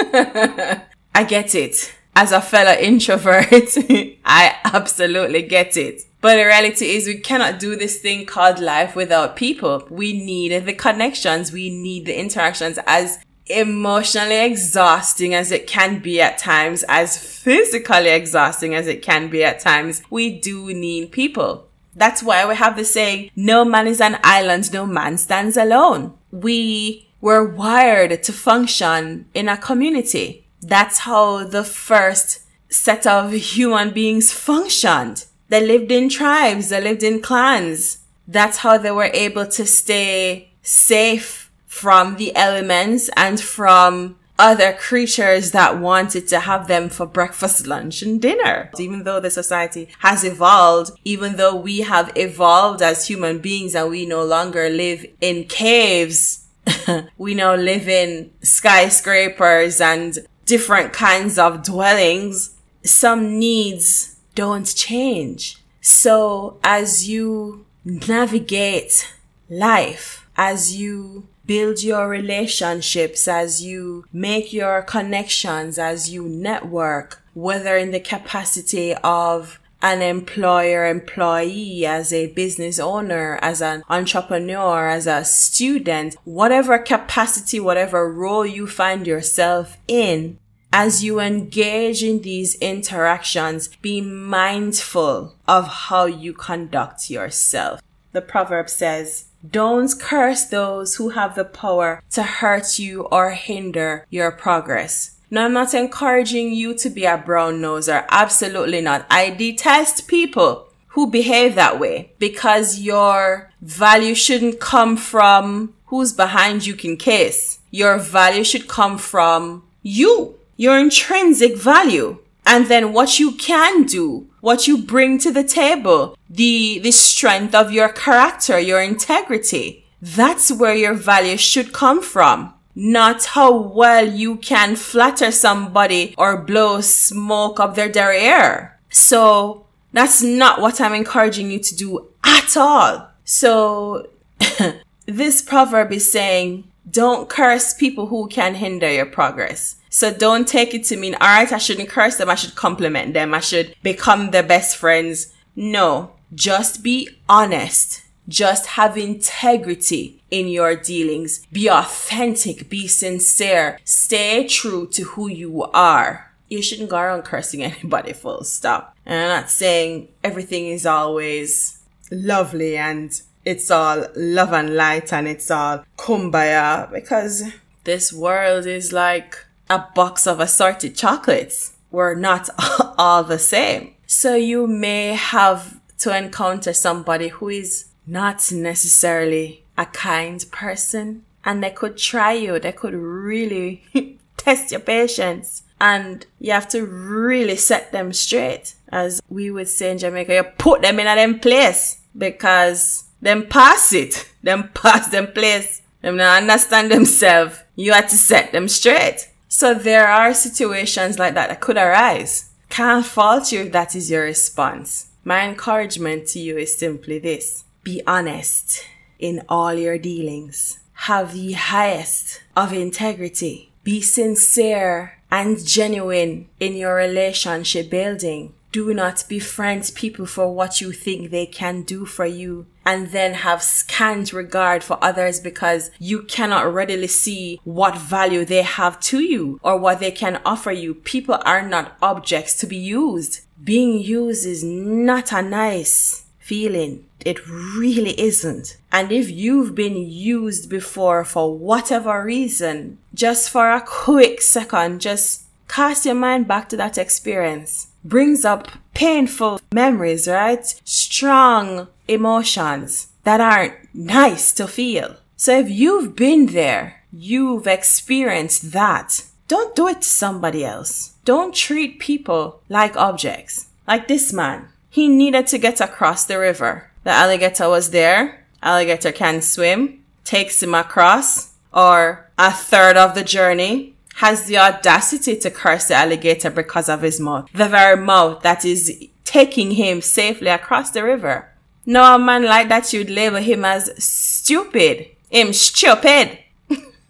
I 1.14 1.25
get 1.29 1.55
it 1.55 1.92
as 2.18 2.33
a 2.33 2.40
fellow 2.40 2.72
introvert, 2.72 3.46
I 4.24 4.57
absolutely 4.64 5.42
get 5.42 5.76
it. 5.76 6.02
But 6.20 6.35
the 6.35 6.46
reality 6.46 6.87
is 6.96 7.07
we 7.07 7.18
cannot 7.18 7.61
do 7.61 7.76
this 7.76 8.00
thing 8.00 8.26
called 8.26 8.59
life 8.59 8.96
without 8.96 9.37
people. 9.37 9.87
We 9.88 10.12
need 10.12 10.66
the 10.66 10.72
connections. 10.72 11.52
We 11.52 11.70
need 11.70 12.07
the 12.07 12.18
interactions 12.18 12.76
as 12.88 13.20
emotionally 13.46 14.44
exhausting 14.44 15.33
as 15.33 15.52
it 15.52 15.68
can 15.68 16.00
be 16.00 16.20
at 16.20 16.38
times, 16.38 16.85
as 16.88 17.16
physically 17.16 18.09
exhausting 18.09 18.74
as 18.74 18.88
it 18.88 19.00
can 19.00 19.31
be 19.31 19.44
at 19.44 19.61
times. 19.61 20.02
We 20.11 20.40
do 20.40 20.74
need 20.74 21.12
people. 21.12 21.68
That's 21.94 22.20
why 22.20 22.44
we 22.48 22.57
have 22.57 22.76
the 22.76 22.85
saying, 22.85 23.31
no 23.37 23.64
man 23.64 23.87
is 23.87 24.00
an 24.00 24.18
island, 24.24 24.72
no 24.72 24.87
man 24.87 25.18
stands 25.18 25.57
alone. 25.57 26.14
We 26.33 27.09
were 27.20 27.44
wired 27.44 28.24
to 28.24 28.33
function 28.33 29.26
in 29.35 29.48
a 29.48 29.57
community. 29.57 30.48
That's 30.62 31.01
how 31.01 31.44
the 31.44 31.64
first 31.64 32.40
set 32.68 33.07
of 33.07 33.33
human 33.33 33.90
beings 33.90 34.33
functioned. 34.33 35.25
They 35.49 35.66
lived 35.66 35.90
in 35.90 36.09
tribes, 36.09 36.68
they 36.68 36.81
lived 36.81 37.03
in 37.03 37.23
clans. 37.23 37.99
That's 38.27 38.59
how 38.59 38.77
they 38.77 38.90
were 38.90 39.11
able 39.14 39.47
to 39.47 39.64
stay 39.64 40.51
safe 40.62 41.51
from 41.66 42.16
the 42.16 42.35
elements 42.37 43.09
and 43.16 43.40
from 43.40 44.16
other 44.38 44.73
creatures 44.73 45.51
that 45.51 45.79
wanted 45.79 46.29
to 46.29 46.40
have 46.40 46.68
them 46.68 46.88
for 46.88 47.07
breakfast, 47.07 47.66
lunch, 47.66 48.03
and 48.03 48.23
dinner. 48.23 48.71
Even 48.79 49.03
though 49.03 49.18
the 49.18 49.31
society 49.31 49.88
has 49.99 50.23
evolved, 50.25 50.92
even 51.05 51.37
though 51.37 51.57
we 51.57 51.81
have 51.81 52.12
evolved 52.14 52.81
as 52.81 53.09
human 53.09 53.38
beings 53.38 53.75
and 53.75 53.90
we 53.90 54.07
no 54.07 54.25
longer 54.25 54.68
live 54.68 55.05
in 55.21 55.44
caves, 55.44 56.47
we 57.18 57.35
now 57.35 57.55
live 57.55 57.88
in 57.88 58.31
skyscrapers 58.42 59.81
and 59.81 60.18
different 60.49 60.93
kinds 60.93 61.39
of 61.39 61.63
dwellings. 61.63 62.57
Some 62.83 63.39
needs 63.39 64.17
don't 64.35 64.67
change. 64.75 65.59
So 65.81 66.59
as 66.65 67.09
you 67.09 67.67
navigate 67.85 69.15
life, 69.51 70.27
as 70.37 70.77
you 70.77 71.29
build 71.45 71.83
your 71.83 72.09
relationships, 72.09 73.29
as 73.29 73.63
you 73.63 74.07
make 74.13 74.53
your 74.53 74.83
connections, 74.83 75.79
as 75.79 76.11
you 76.11 76.29
network, 76.29 77.23
whether 77.35 77.77
in 77.77 77.91
the 77.91 78.01
capacity 78.01 78.95
of 79.05 79.59
an 79.81 80.03
employer 80.03 80.87
employee, 80.87 81.87
as 81.87 82.12
a 82.12 82.33
business 82.33 82.79
owner, 82.79 83.38
as 83.41 83.62
an 83.62 83.83
entrepreneur, 83.88 84.88
as 84.88 85.07
a 85.07 85.25
student, 85.25 86.17
whatever 86.25 86.79
capacity, 86.79 87.61
whatever 87.61 88.12
role 88.12 88.45
you 88.45 88.67
find 88.67 89.07
yourself 89.07 89.77
in, 89.87 90.38
as 90.73 91.03
you 91.03 91.21
engage 91.21 92.03
in 92.03 92.23
these 92.23 92.55
interactions, 92.57 93.69
be 93.81 94.01
mindful 94.01 95.37
of 95.47 95.67
how 95.67 96.05
you 96.05 96.33
conduct 96.33 97.09
yourself. 97.09 97.81
The 98.12 98.21
proverb 98.21 98.69
says, 98.69 99.27
don't 99.49 99.93
curse 100.01 100.45
those 100.45 100.97
who 100.97 101.11
have 101.11 101.37
the 101.37 101.45
power 101.45 102.03
to 102.11 102.23
hurt 102.23 102.79
you 102.79 103.03
or 103.03 103.31
hinder 103.31 104.05
your 104.11 104.33
progress. 104.33 105.17
Now, 105.31 105.45
I'm 105.45 105.53
not 105.53 105.75
encouraging 105.75 106.53
you 106.53 106.75
to 106.75 106.88
be 106.91 107.05
a 107.05 107.19
brown 107.19 107.61
noser. 107.61 108.07
Absolutely 108.09 108.81
not. 108.81 109.07
I 109.11 109.31
detest 109.31 110.09
people 110.09 110.69
who 110.88 111.11
behave 111.11 111.55
that 111.55 111.79
way 111.79 112.12
because 112.19 112.81
your 112.81 113.51
value 113.61 114.14
shouldn't 114.14 114.59
come 114.59 114.97
from 114.97 115.75
who's 115.87 116.12
behind 116.12 116.67
you 116.67 116.75
can 116.75 116.97
kiss. 116.97 117.59
Your 117.71 117.99
value 117.99 118.45
should 118.45 118.69
come 118.69 118.99
from 118.99 119.64
you, 119.83 120.38
your 120.57 120.79
intrinsic 120.79 121.57
value 121.57 122.19
and 122.49 122.67
then 122.67 122.95
what 122.95 123.19
you 123.19 123.33
can 123.33 123.85
do, 123.85 124.27
what 124.41 124.67
you 124.67 124.79
bring 124.79 125.19
to 125.19 125.31
the 125.31 125.45
table, 125.45 126.17
the, 126.31 126.79
the 126.79 126.91
strength 126.91 127.55
of 127.55 127.71
your 127.71 127.91
character, 127.91 128.59
your 128.59 128.81
integrity. 128.81 129.85
That's 130.01 130.51
where 130.51 130.75
your 130.75 130.95
value 130.95 131.37
should 131.37 131.75
come 131.75 132.03
from. 132.03 132.55
Not 132.81 133.25
how 133.25 133.57
well 133.57 134.07
you 134.07 134.37
can 134.37 134.77
flatter 134.77 135.33
somebody 135.33 136.14
or 136.17 136.41
blow 136.41 136.81
smoke 136.81 137.59
up 137.59 137.75
their 137.75 137.88
derriere. 137.88 138.79
So 138.88 139.67
that's 139.93 140.23
not 140.23 140.61
what 140.61 140.81
I'm 140.81 140.95
encouraging 140.95 141.51
you 141.51 141.59
to 141.59 141.75
do 141.75 142.09
at 142.23 142.57
all. 142.57 143.09
So 143.25 144.07
this 145.07 145.43
proverb 145.43 145.91
is 145.91 146.12
saying, 146.12 146.71
don't 146.88 147.29
curse 147.29 147.75
people 147.75 148.07
who 148.07 148.29
can 148.29 148.55
hinder 148.55 148.93
your 148.93 149.07
progress. 149.07 149.75
So 149.91 150.14
don't 150.14 150.47
take 150.47 150.73
it 150.73 150.85
to 150.85 150.97
mean, 150.97 151.17
all 151.17 151.27
right, 151.27 151.53
I 151.53 151.59
shouldn't 151.59 151.88
curse 151.88 152.17
them. 152.19 152.31
I 152.31 152.37
should 152.37 152.55
compliment 152.55 153.12
them. 153.12 153.35
I 153.35 153.41
should 153.41 153.75
become 153.83 154.31
their 154.31 154.45
best 154.45 154.77
friends. 154.77 155.35
No, 155.57 156.12
just 156.33 156.85
be 156.85 157.09
honest. 157.29 158.05
Just 158.29 158.67
have 158.67 158.99
integrity 158.99 160.23
in 160.31 160.49
your 160.49 160.77
dealings. 160.77 161.47
Be 161.51 161.69
authentic. 161.69 162.69
Be 162.69 162.87
sincere. 162.87 163.79
Stay 163.85 164.47
true 164.47 164.87
to 164.88 165.03
who 165.05 165.29
you 165.29 165.64
are. 165.75 166.31
You 166.49 166.62
shouldn't 166.62 166.91
go 166.91 166.99
around 166.99 167.23
cursing 167.23 167.62
anybody 167.73 168.12
full 168.12 168.45
stop. 168.45 168.97
And 169.07 169.19
I'm 169.19 169.41
not 169.41 169.51
saying 169.51 170.09
everything 170.23 170.67
is 170.67 170.85
always 170.87 171.83
lovely 172.11 172.77
and 172.77 173.21
it's 173.45 173.71
all 173.71 174.07
love 174.14 174.53
and 174.53 174.77
light 174.77 175.12
and 175.12 175.27
it's 175.27 175.51
all 175.51 175.85
kumbaya 175.97 176.91
because 176.93 177.45
this 177.85 178.12
world 178.12 178.67
is 178.67 178.93
like 178.93 179.47
a 179.71 179.79
box 179.95 180.27
of 180.27 180.41
assorted 180.41 180.95
chocolates. 180.95 181.75
We're 181.91 182.14
not 182.14 182.51
all 182.99 183.25
the 183.25 183.38
same. 183.38 183.95
So 184.07 184.35
you 184.35 184.67
may 184.67 185.14
have 185.14 185.81
to 185.99 186.17
encounter 186.17 186.73
somebody 186.73 187.29
who 187.29 187.49
is 187.49 187.87
not 188.09 188.51
necessarily 188.51 189.64
a 189.77 189.87
kind 189.87 190.44
person 190.51 191.25
and 191.44 191.62
they 191.62 191.71
could 191.71 191.97
try 191.97 192.33
you. 192.33 192.59
They 192.59 192.73
could 192.73 192.94
really 192.94 193.85
test 194.37 194.73
your 194.73 194.81
patience 194.81 195.62
and 195.81 196.27
you 196.40 196.53
have 196.53 196.68
to 196.71 196.85
really 196.85 197.57
set 197.57 197.92
them 197.92 198.12
straight. 198.12 198.75
As 198.90 199.21
we 199.29 199.51
would 199.51 199.68
say 199.68 199.92
in 199.92 199.99
Jamaica, 199.99 200.35
you 200.35 200.42
put 200.42 200.83
them 200.83 200.99
in 200.99 201.07
a 201.07 201.14
them 201.14 201.38
place 201.38 202.01
because 202.16 203.05
them 203.21 203.47
pass 203.47 203.92
it. 203.92 204.29
Them 204.42 204.71
pass 204.73 205.09
them 205.09 205.33
place. 205.33 205.83
Them 206.01 206.16
not 206.16 206.42
understand 206.42 206.92
themselves. 206.92 207.59
You 207.75 207.92
have 207.92 208.09
to 208.09 208.16
set 208.16 208.53
them 208.53 208.68
straight. 208.68 209.29
So 209.49 209.75
there 209.75 210.07
are 210.07 210.33
situations 210.33 211.18
like 211.18 211.35
that 211.35 211.49
that 211.49 211.61
could 211.61 211.77
arise. 211.77 212.51
Can't 212.71 213.05
fault 213.05 213.51
you 213.51 213.62
if 213.62 213.73
that 213.73 213.97
is 213.97 214.11
your 214.11 214.23
response. 214.23 215.09
My 215.25 215.47
encouragement 215.49 216.29
to 216.29 216.38
you 216.38 216.57
is 216.57 216.79
simply 216.79 217.18
this. 217.18 217.64
Be 217.83 218.03
honest 218.07 218.85
in 219.19 219.43
all 219.49 219.75
your 219.75 219.99
dealings. 219.99 220.79
Have 220.93 221.33
the 221.35 221.53
highest 221.53 222.43
of 222.57 222.73
integrity. 222.73 223.71
Be 223.85 224.01
sincere 224.01 225.19
and 225.31 225.64
genuine 225.64 226.49
in 226.61 226.75
your 226.75 226.95
relationship 226.95 227.91
building. 227.91 228.55
Do 228.71 228.93
not 228.93 229.25
befriend 229.29 229.91
people 229.95 230.27
for 230.27 230.55
what 230.55 230.81
you 230.81 230.93
think 230.93 231.31
they 231.31 231.47
can 231.47 231.83
do 231.83 232.05
for 232.05 232.27
you 232.27 232.67
and 232.85 233.12
then 233.12 233.35
have 233.35 233.62
scant 233.62 234.33
regard 234.33 234.85
for 234.85 235.03
others 235.03 235.41
because 235.41 235.91
you 235.99 236.23
cannot 236.23 236.73
readily 236.73 237.07
see 237.07 237.61
what 237.64 237.97
value 237.97 238.45
they 238.45 238.62
have 238.62 239.01
to 239.01 239.21
you 239.21 239.59
or 239.62 239.79
what 239.79 240.01
they 240.01 240.11
can 240.11 240.41
offer 240.45 240.73
you. 240.73 240.95
People 240.95 241.38
are 241.47 241.67
not 241.67 241.97
objects 242.03 242.59
to 242.61 242.67
be 242.67 242.77
used. 242.77 243.41
Being 243.62 244.01
used 244.01 244.47
is 244.47 244.62
not 244.62 245.33
a 245.33 245.41
nice 245.41 246.27
feeling. 246.38 247.08
It 247.31 247.47
really 247.47 248.14
isn't. 248.21 248.77
And 248.91 249.12
if 249.12 249.31
you've 249.31 249.75
been 249.75 249.97
used 249.97 250.71
before 250.71 251.25
for 251.25 251.47
whatever 251.57 252.25
reason, 252.25 252.99
just 253.14 253.51
for 253.51 253.71
a 253.71 253.85
quick 253.87 254.41
second, 254.41 255.01
just 255.01 255.45
cast 255.69 256.07
your 256.07 256.14
mind 256.14 256.49
back 256.49 256.69
to 256.71 256.77
that 256.79 256.97
experience 256.97 257.88
brings 258.09 258.45
up 258.45 258.69
painful 258.95 259.61
memories, 259.73 260.27
right? 260.27 260.64
Strong 260.85 261.88
emotions 262.07 263.09
that 263.25 263.41
aren't 263.41 263.75
nice 263.95 264.53
to 264.53 264.67
feel. 264.67 265.17
So 265.37 265.59
if 265.59 265.71
you've 265.71 266.17
been 266.17 266.47
there, 266.47 267.03
you've 267.12 267.67
experienced 267.67 268.73
that, 268.73 269.23
don't 269.47 269.77
do 269.77 269.88
it 269.88 270.03
to 270.03 270.09
somebody 270.09 270.64
else. 270.64 271.14
Don't 271.25 271.55
treat 271.55 271.99
people 271.99 272.61
like 272.69 272.97
objects. 272.97 273.67
Like 273.87 274.09
this 274.09 274.33
man. 274.33 274.69
He 274.91 275.09
needed 275.09 275.47
to 275.49 275.59
get 275.59 275.81
across 275.81 276.25
the 276.25 276.38
river. 276.38 276.88
The 277.05 277.11
alligator 277.11 277.69
was 277.69 277.91
there. 277.91 278.45
Alligator 278.63 279.13
can 279.13 279.43
swim. 279.43 280.05
Takes 280.25 280.63
him 280.63 280.75
across 280.75 281.55
or 281.73 282.29
a 282.39 282.51
third 282.51 282.97
of 282.97 283.15
the 283.15 283.25
journey 283.25 283.95
has 284.17 284.47
the 284.47 284.59
audacity 284.59 285.37
to 285.37 285.51
curse 285.51 285.89
the 285.89 285.95
alligator 285.95 286.51
because 286.51 286.89
of 286.89 287.03
his 287.03 287.21
mouth. 287.21 287.49
The 287.53 287.69
very 287.69 287.97
mouth 287.97 288.43
that 288.43 288.65
is 288.65 289.07
taking 289.25 289.73
him 289.73 290.01
safely 290.01 290.49
across 290.49 290.91
the 290.91 291.05
river. 291.05 291.49
No 291.87 292.17
a 292.17 292.19
man 292.19 292.45
like 292.45 292.69
that 292.69 292.93
you'd 292.93 293.11
label 293.11 293.39
him 293.39 293.65
as 293.65 293.91
stupid. 294.03 295.07
Him 295.31 295.53
stupid. 295.53 296.39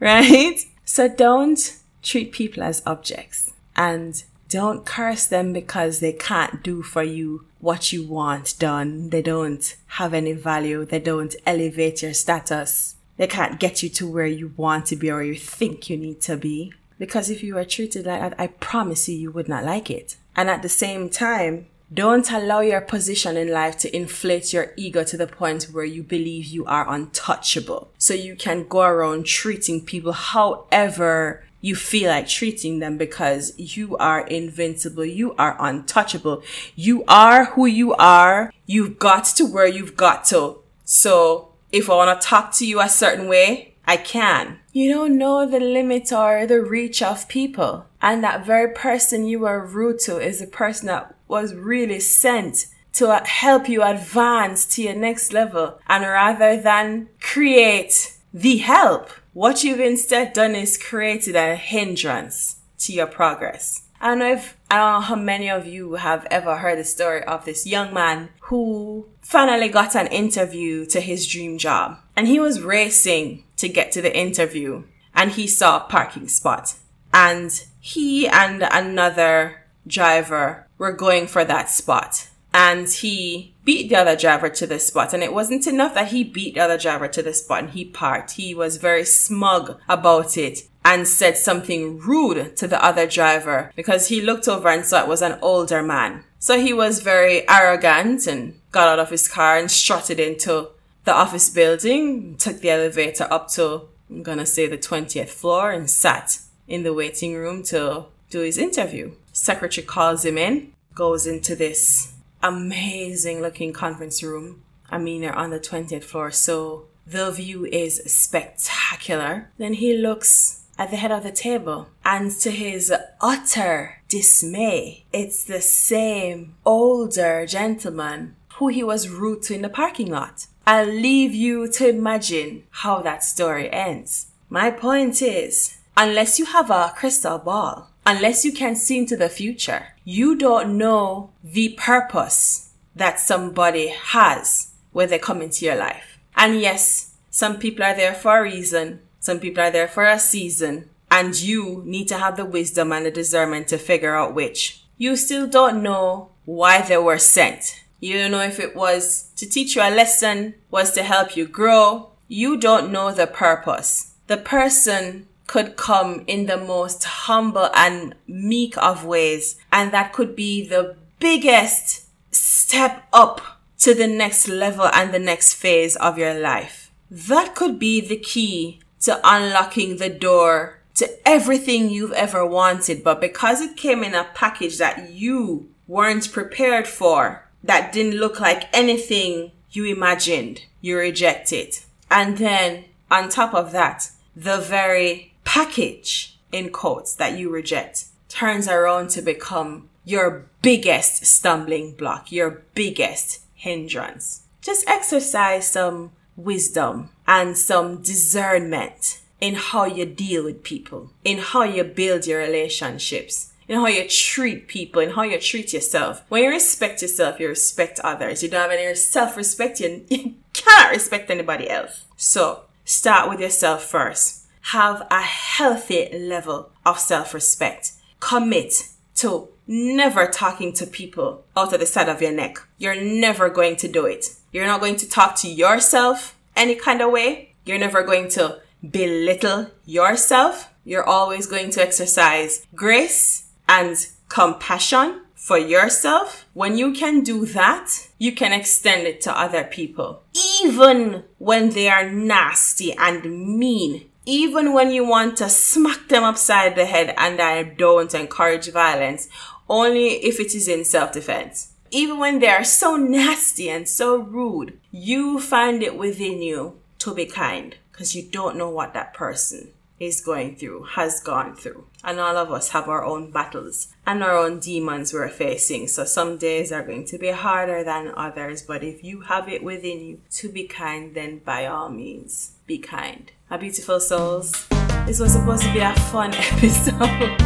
right? 0.00 0.58
So 0.84 1.08
don't 1.08 1.76
treat 2.02 2.32
people 2.32 2.64
as 2.64 2.82
objects 2.84 3.52
and 3.76 4.24
don't 4.48 4.84
curse 4.84 5.26
them 5.26 5.52
because 5.52 6.00
they 6.00 6.12
can't 6.12 6.62
do 6.62 6.82
for 6.82 7.04
you 7.04 7.44
what 7.60 7.92
you 7.92 8.06
want 8.06 8.54
done. 8.58 9.10
They 9.10 9.22
don't 9.22 9.76
have 9.86 10.14
any 10.14 10.32
value. 10.32 10.84
They 10.84 11.00
don't 11.00 11.34
elevate 11.44 12.02
your 12.02 12.14
status. 12.14 12.96
They 13.16 13.26
can't 13.26 13.58
get 13.58 13.82
you 13.82 13.88
to 13.88 14.08
where 14.08 14.26
you 14.26 14.52
want 14.56 14.86
to 14.86 14.96
be 14.96 15.10
or 15.10 15.22
you 15.22 15.34
think 15.34 15.90
you 15.90 15.96
need 15.96 16.20
to 16.22 16.36
be. 16.36 16.72
Because 16.98 17.30
if 17.30 17.42
you 17.42 17.54
were 17.54 17.64
treated 17.64 18.06
like 18.06 18.20
that, 18.20 18.40
I 18.40 18.46
promise 18.46 19.08
you, 19.08 19.16
you 19.16 19.30
would 19.32 19.48
not 19.48 19.64
like 19.64 19.90
it. 19.90 20.16
And 20.36 20.48
at 20.48 20.62
the 20.62 20.68
same 20.68 21.08
time, 21.08 21.66
Don't 21.92 22.30
allow 22.30 22.60
your 22.60 22.82
position 22.82 23.38
in 23.38 23.50
life 23.50 23.78
to 23.78 23.96
inflate 23.96 24.52
your 24.52 24.74
ego 24.76 25.04
to 25.04 25.16
the 25.16 25.26
point 25.26 25.64
where 25.72 25.86
you 25.86 26.02
believe 26.02 26.44
you 26.44 26.66
are 26.66 26.86
untouchable. 26.86 27.90
So 27.96 28.12
you 28.12 28.36
can 28.36 28.68
go 28.68 28.82
around 28.82 29.24
treating 29.24 29.80
people 29.82 30.12
however 30.12 31.44
you 31.60 31.74
feel 31.74 32.10
like 32.10 32.28
treating 32.28 32.78
them 32.78 32.96
because 32.96 33.52
you 33.58 33.96
are 33.96 34.26
invincible. 34.26 35.04
You 35.04 35.34
are 35.34 35.56
untouchable. 35.58 36.42
You 36.76 37.04
are 37.08 37.46
who 37.46 37.66
you 37.66 37.94
are. 37.94 38.52
You've 38.66 38.98
got 38.98 39.24
to 39.36 39.44
where 39.44 39.66
you've 39.66 39.96
got 39.96 40.24
to. 40.26 40.58
So 40.84 41.52
if 41.72 41.90
I 41.90 41.96
want 41.96 42.20
to 42.20 42.26
talk 42.26 42.52
to 42.54 42.66
you 42.66 42.80
a 42.80 42.88
certain 42.88 43.28
way, 43.28 43.74
I 43.86 43.96
can. 43.96 44.58
You 44.72 44.92
don't 44.92 45.18
know 45.18 45.46
the 45.46 45.60
limit 45.60 46.12
or 46.12 46.46
the 46.46 46.60
reach 46.60 47.02
of 47.02 47.28
people. 47.28 47.86
And 48.00 48.22
that 48.22 48.46
very 48.46 48.72
person 48.72 49.26
you 49.26 49.40
were 49.40 49.64
rude 49.64 49.98
to 50.00 50.18
is 50.18 50.40
the 50.40 50.46
person 50.46 50.86
that 50.86 51.14
was 51.26 51.54
really 51.54 52.00
sent 52.00 52.66
to 52.94 53.22
help 53.24 53.68
you 53.68 53.82
advance 53.82 54.66
to 54.74 54.82
your 54.82 54.94
next 54.94 55.32
level. 55.32 55.80
And 55.88 56.04
rather 56.04 56.60
than 56.60 57.08
create 57.20 58.14
the 58.32 58.58
help, 58.58 59.10
what 59.38 59.62
you've 59.62 59.78
instead 59.78 60.32
done 60.32 60.56
is 60.56 60.76
created 60.76 61.36
a 61.36 61.54
hindrance 61.54 62.56
to 62.76 62.92
your 62.92 63.06
progress. 63.06 63.82
I 64.00 64.08
don't 64.08 64.18
know 64.18 64.32
if 64.32 64.56
I 64.68 64.78
don't 64.78 64.94
know 64.94 65.00
how 65.00 65.14
many 65.14 65.48
of 65.48 65.64
you 65.64 65.94
have 65.94 66.26
ever 66.28 66.56
heard 66.56 66.76
the 66.76 66.84
story 66.84 67.22
of 67.22 67.44
this 67.44 67.64
young 67.64 67.94
man 67.94 68.30
who 68.40 69.06
finally 69.20 69.68
got 69.68 69.94
an 69.94 70.08
interview 70.08 70.86
to 70.86 71.00
his 71.00 71.24
dream 71.24 71.56
job. 71.56 71.98
And 72.16 72.26
he 72.26 72.40
was 72.40 72.62
racing 72.62 73.44
to 73.58 73.68
get 73.68 73.92
to 73.92 74.02
the 74.02 74.16
interview 74.16 74.82
and 75.14 75.30
he 75.30 75.46
saw 75.46 75.76
a 75.76 75.88
parking 75.88 76.26
spot. 76.26 76.74
And 77.14 77.64
he 77.78 78.26
and 78.26 78.64
another 78.68 79.62
driver 79.86 80.66
were 80.78 80.92
going 80.92 81.28
for 81.28 81.44
that 81.44 81.70
spot. 81.70 82.26
And 82.52 82.88
he 82.88 83.54
beat 83.64 83.88
the 83.88 83.96
other 83.96 84.16
driver 84.16 84.48
to 84.48 84.66
the 84.66 84.78
spot. 84.78 85.12
And 85.12 85.22
it 85.22 85.32
wasn't 85.32 85.66
enough 85.66 85.94
that 85.94 86.08
he 86.08 86.24
beat 86.24 86.54
the 86.54 86.60
other 86.60 86.78
driver 86.78 87.08
to 87.08 87.22
the 87.22 87.34
spot 87.34 87.60
and 87.60 87.70
he 87.70 87.84
parked. 87.84 88.32
He 88.32 88.54
was 88.54 88.78
very 88.78 89.04
smug 89.04 89.78
about 89.88 90.36
it 90.36 90.60
and 90.84 91.06
said 91.06 91.36
something 91.36 91.98
rude 91.98 92.56
to 92.56 92.66
the 92.66 92.82
other 92.82 93.06
driver 93.06 93.70
because 93.76 94.08
he 94.08 94.22
looked 94.22 94.48
over 94.48 94.68
and 94.68 94.86
saw 94.86 95.02
it 95.02 95.08
was 95.08 95.20
an 95.20 95.38
older 95.42 95.82
man. 95.82 96.24
So 96.38 96.58
he 96.58 96.72
was 96.72 97.00
very 97.00 97.46
arrogant 97.48 98.26
and 98.26 98.58
got 98.70 98.88
out 98.88 98.98
of 98.98 99.10
his 99.10 99.28
car 99.28 99.58
and 99.58 99.70
strutted 99.70 100.18
into 100.18 100.68
the 101.04 101.12
office 101.12 101.50
building, 101.50 102.36
took 102.36 102.60
the 102.60 102.70
elevator 102.70 103.26
up 103.30 103.48
to, 103.50 103.88
I'm 104.08 104.22
gonna 104.22 104.46
say 104.46 104.66
the 104.66 104.78
20th 104.78 105.28
floor 105.28 105.72
and 105.72 105.90
sat 105.90 106.38
in 106.66 106.84
the 106.84 106.94
waiting 106.94 107.34
room 107.34 107.62
to 107.64 108.06
do 108.30 108.40
his 108.40 108.56
interview. 108.58 109.12
Secretary 109.32 109.86
calls 109.86 110.24
him 110.24 110.38
in, 110.38 110.72
goes 110.94 111.26
into 111.26 111.54
this 111.54 112.14
amazing 112.42 113.40
looking 113.40 113.72
conference 113.72 114.22
room. 114.22 114.62
I 114.90 114.98
mean, 114.98 115.20
they're 115.20 115.34
on 115.34 115.50
the 115.50 115.60
20th 115.60 116.04
floor, 116.04 116.30
so 116.30 116.86
the 117.06 117.30
view 117.30 117.66
is 117.66 118.02
spectacular. 118.06 119.50
Then 119.58 119.74
he 119.74 119.96
looks 119.96 120.64
at 120.78 120.90
the 120.90 120.96
head 120.96 121.10
of 121.10 121.24
the 121.24 121.32
table, 121.32 121.88
and 122.04 122.30
to 122.30 122.50
his 122.50 122.92
utter 123.20 124.00
dismay, 124.08 125.04
it's 125.12 125.42
the 125.44 125.60
same 125.60 126.54
older 126.64 127.44
gentleman 127.46 128.36
who 128.54 128.68
he 128.68 128.82
was 128.82 129.08
rude 129.08 129.42
to 129.42 129.54
in 129.54 129.62
the 129.62 129.68
parking 129.68 130.10
lot. 130.10 130.46
I'll 130.66 130.86
leave 130.86 131.34
you 131.34 131.68
to 131.72 131.88
imagine 131.88 132.64
how 132.70 133.00
that 133.02 133.24
story 133.24 133.70
ends. 133.72 134.26
My 134.48 134.70
point 134.70 135.22
is, 135.22 135.78
unless 135.96 136.38
you 136.38 136.44
have 136.44 136.70
a 136.70 136.92
crystal 136.94 137.38
ball, 137.38 137.90
unless 138.08 138.42
you 138.42 138.52
can 138.52 138.74
see 138.74 138.96
into 138.96 139.18
the 139.18 139.28
future, 139.28 139.88
you 140.02 140.34
don't 140.34 140.78
know 140.78 141.30
the 141.44 141.68
purpose 141.76 142.70
that 142.96 143.20
somebody 143.20 143.88
has 143.88 144.72
when 144.92 145.10
they 145.10 145.18
come 145.18 145.42
into 145.42 145.66
your 145.66 145.76
life. 145.76 146.18
And 146.34 146.58
yes, 146.58 147.14
some 147.28 147.58
people 147.58 147.84
are 147.84 147.94
there 147.94 148.14
for 148.14 148.38
a 148.38 148.42
reason. 148.42 149.00
Some 149.20 149.40
people 149.40 149.62
are 149.62 149.70
there 149.70 149.86
for 149.86 150.06
a 150.06 150.18
season. 150.18 150.88
And 151.10 151.38
you 151.38 151.82
need 151.84 152.08
to 152.08 152.16
have 152.16 152.38
the 152.38 152.46
wisdom 152.46 152.92
and 152.92 153.04
the 153.04 153.10
discernment 153.10 153.68
to 153.68 153.78
figure 153.78 154.16
out 154.16 154.34
which. 154.34 154.82
You 154.96 155.14
still 155.14 155.46
don't 155.46 155.82
know 155.82 156.30
why 156.46 156.80
they 156.80 156.96
were 156.96 157.18
sent. 157.18 157.84
You 158.00 158.14
don't 158.14 158.30
know 158.30 158.40
if 158.40 158.58
it 158.58 158.74
was 158.74 159.30
to 159.36 159.46
teach 159.46 159.76
you 159.76 159.82
a 159.82 159.94
lesson, 159.94 160.54
was 160.70 160.92
to 160.92 161.02
help 161.02 161.36
you 161.36 161.46
grow. 161.46 162.12
You 162.26 162.56
don't 162.56 162.90
know 162.90 163.12
the 163.12 163.26
purpose. 163.26 164.14
The 164.28 164.38
person 164.38 165.26
could 165.48 165.76
come 165.76 166.22
in 166.28 166.46
the 166.46 166.56
most 166.56 167.02
humble 167.02 167.70
and 167.74 168.14
meek 168.28 168.78
of 168.78 169.04
ways. 169.04 169.56
And 169.72 169.90
that 169.92 170.12
could 170.12 170.36
be 170.36 170.64
the 170.64 170.94
biggest 171.18 172.06
step 172.32 173.02
up 173.12 173.40
to 173.78 173.94
the 173.94 174.06
next 174.06 174.46
level 174.46 174.88
and 174.92 175.12
the 175.12 175.18
next 175.18 175.54
phase 175.54 175.96
of 175.96 176.18
your 176.18 176.38
life. 176.38 176.92
That 177.10 177.56
could 177.56 177.78
be 177.78 178.00
the 178.00 178.18
key 178.18 178.80
to 179.00 179.18
unlocking 179.24 179.96
the 179.96 180.10
door 180.10 180.78
to 180.96 181.08
everything 181.26 181.88
you've 181.88 182.12
ever 182.12 182.44
wanted. 182.44 183.02
But 183.02 183.20
because 183.20 183.60
it 183.60 183.76
came 183.76 184.04
in 184.04 184.14
a 184.14 184.28
package 184.34 184.78
that 184.78 185.10
you 185.10 185.70
weren't 185.86 186.30
prepared 186.30 186.86
for, 186.86 187.48
that 187.64 187.92
didn't 187.92 188.20
look 188.20 188.38
like 188.38 188.68
anything 188.76 189.52
you 189.70 189.86
imagined, 189.86 190.62
you 190.80 190.98
reject 190.98 191.52
it. 191.52 191.84
And 192.10 192.36
then 192.38 192.84
on 193.10 193.28
top 193.28 193.54
of 193.54 193.72
that, 193.72 194.10
the 194.36 194.58
very 194.58 195.27
package 195.48 196.36
in 196.52 196.68
quotes 196.68 197.14
that 197.14 197.38
you 197.38 197.48
reject 197.48 198.04
turns 198.28 198.68
around 198.68 199.08
to 199.08 199.22
become 199.22 199.88
your 200.04 200.44
biggest 200.60 201.24
stumbling 201.24 201.94
block, 201.94 202.30
your 202.30 202.64
biggest 202.74 203.40
hindrance. 203.54 204.42
Just 204.60 204.86
exercise 204.86 205.66
some 205.66 206.12
wisdom 206.36 207.08
and 207.26 207.56
some 207.56 208.02
discernment 208.02 209.20
in 209.40 209.54
how 209.54 209.86
you 209.86 210.04
deal 210.04 210.44
with 210.44 210.62
people, 210.62 211.10
in 211.24 211.38
how 211.38 211.62
you 211.62 211.82
build 211.82 212.26
your 212.26 212.40
relationships, 212.40 213.50
in 213.66 213.76
how 213.76 213.86
you 213.86 214.06
treat 214.06 214.68
people, 214.68 215.00
in 215.00 215.12
how 215.12 215.22
you 215.22 215.40
treat 215.40 215.72
yourself. 215.72 216.22
When 216.28 216.42
you 216.42 216.50
respect 216.50 217.00
yourself, 217.00 217.40
you 217.40 217.48
respect 217.48 218.00
others. 218.00 218.42
You 218.42 218.50
don't 218.50 218.60
have 218.60 218.70
any 218.70 218.94
self 218.94 219.34
respect, 219.34 219.80
you, 219.80 220.04
you 220.10 220.34
cannot 220.52 220.90
respect 220.90 221.30
anybody 221.30 221.70
else. 221.70 222.04
So 222.18 222.64
start 222.84 223.30
with 223.30 223.40
yourself 223.40 223.82
first 223.84 224.37
have 224.72 225.06
a 225.10 225.22
healthy 225.22 226.10
level 226.12 226.70
of 226.84 226.98
self 226.98 227.32
respect. 227.32 227.92
Commit 228.20 228.88
to 229.16 229.48
never 229.66 230.26
talking 230.26 230.72
to 230.74 230.86
people 230.86 231.44
out 231.56 231.72
of 231.72 231.80
the 231.80 231.86
side 231.86 232.08
of 232.08 232.20
your 232.20 232.32
neck. 232.32 232.58
You're 232.76 233.00
never 233.00 233.48
going 233.48 233.76
to 233.76 233.88
do 233.88 234.04
it. 234.04 234.26
You're 234.52 234.66
not 234.66 234.80
going 234.80 234.96
to 234.96 235.08
talk 235.08 235.36
to 235.36 235.48
yourself 235.48 236.36
any 236.54 236.74
kind 236.74 237.00
of 237.00 237.10
way. 237.10 237.54
You're 237.64 237.78
never 237.78 238.02
going 238.02 238.28
to 238.30 238.60
belittle 238.88 239.70
yourself. 239.86 240.70
You're 240.84 241.04
always 241.04 241.46
going 241.46 241.70
to 241.70 241.82
exercise 241.82 242.66
grace 242.74 243.48
and 243.68 243.96
compassion 244.28 245.22
for 245.34 245.58
yourself. 245.58 246.46
When 246.52 246.76
you 246.76 246.92
can 246.92 247.22
do 247.22 247.46
that, 247.46 248.08
you 248.18 248.32
can 248.32 248.52
extend 248.52 249.06
it 249.06 249.22
to 249.22 249.38
other 249.38 249.64
people. 249.64 250.22
Even 250.62 251.24
when 251.38 251.70
they 251.70 251.88
are 251.88 252.10
nasty 252.10 252.92
and 252.92 253.58
mean 253.58 254.07
even 254.28 254.74
when 254.74 254.90
you 254.90 255.06
want 255.06 255.38
to 255.38 255.48
smack 255.48 256.08
them 256.08 256.22
upside 256.22 256.76
the 256.76 256.84
head, 256.84 257.14
and 257.16 257.40
I 257.40 257.62
don't 257.62 258.12
encourage 258.12 258.70
violence, 258.70 259.26
only 259.70 260.08
if 260.22 260.38
it 260.38 260.54
is 260.54 260.68
in 260.68 260.84
self 260.84 261.12
defense. 261.12 261.72
Even 261.90 262.18
when 262.18 262.38
they 262.38 262.48
are 262.48 262.62
so 262.62 262.96
nasty 262.96 263.70
and 263.70 263.88
so 263.88 264.18
rude, 264.18 264.78
you 264.90 265.40
find 265.40 265.82
it 265.82 265.96
within 265.96 266.42
you 266.42 266.78
to 266.98 267.14
be 267.14 267.24
kind 267.24 267.76
because 267.90 268.14
you 268.14 268.22
don't 268.22 268.58
know 268.58 268.68
what 268.68 268.92
that 268.92 269.14
person 269.14 269.70
is 269.98 270.20
going 270.20 270.56
through, 270.56 270.82
has 270.84 271.20
gone 271.20 271.56
through. 271.56 271.86
And 272.04 272.20
all 272.20 272.36
of 272.36 272.52
us 272.52 272.68
have 272.68 272.86
our 272.86 273.02
own 273.02 273.30
battles 273.30 273.88
and 274.06 274.22
our 274.22 274.36
own 274.36 274.60
demons 274.60 275.14
we're 275.14 275.30
facing. 275.30 275.88
So 275.88 276.04
some 276.04 276.36
days 276.36 276.70
are 276.70 276.84
going 276.84 277.06
to 277.06 277.18
be 277.18 277.30
harder 277.30 277.82
than 277.82 278.12
others. 278.14 278.60
But 278.60 278.84
if 278.84 279.02
you 279.02 279.22
have 279.22 279.48
it 279.48 279.64
within 279.64 280.00
you 280.00 280.20
to 280.32 280.52
be 280.52 280.64
kind, 280.64 281.14
then 281.14 281.38
by 281.38 281.64
all 281.64 281.88
means, 281.88 282.52
be 282.66 282.76
kind 282.76 283.32
our 283.50 283.58
beautiful 283.58 283.98
souls. 283.98 284.66
This 285.06 285.20
was 285.20 285.32
supposed 285.32 285.62
to 285.62 285.72
be 285.72 285.78
a 285.78 285.94
fun 286.12 286.34
episode. 286.34 287.38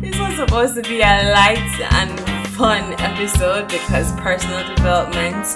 this 0.00 0.18
was 0.18 0.34
supposed 0.36 0.74
to 0.74 0.82
be 0.82 1.00
a 1.02 1.30
light 1.32 1.80
and 1.92 2.48
fun 2.50 2.94
episode 2.98 3.68
because 3.68 4.10
personal 4.12 4.66
development 4.74 5.46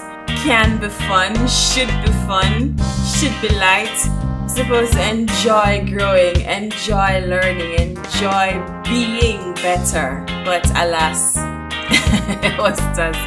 can 0.44 0.78
be 0.80 0.88
fun, 0.88 1.34
should 1.48 1.88
be 2.04 2.12
fun, 2.26 2.76
should 3.16 3.34
be 3.42 3.48
light. 3.56 3.98
Supposed 4.46 4.92
to 4.92 5.10
enjoy 5.10 5.86
growing, 5.90 6.40
enjoy 6.42 7.20
learning, 7.26 7.96
enjoy 7.96 8.64
being 8.84 9.54
better. 9.54 10.24
But 10.44 10.70
alas, 10.70 11.36
it 12.42 12.58
was 12.58 12.78
just 12.96 13.18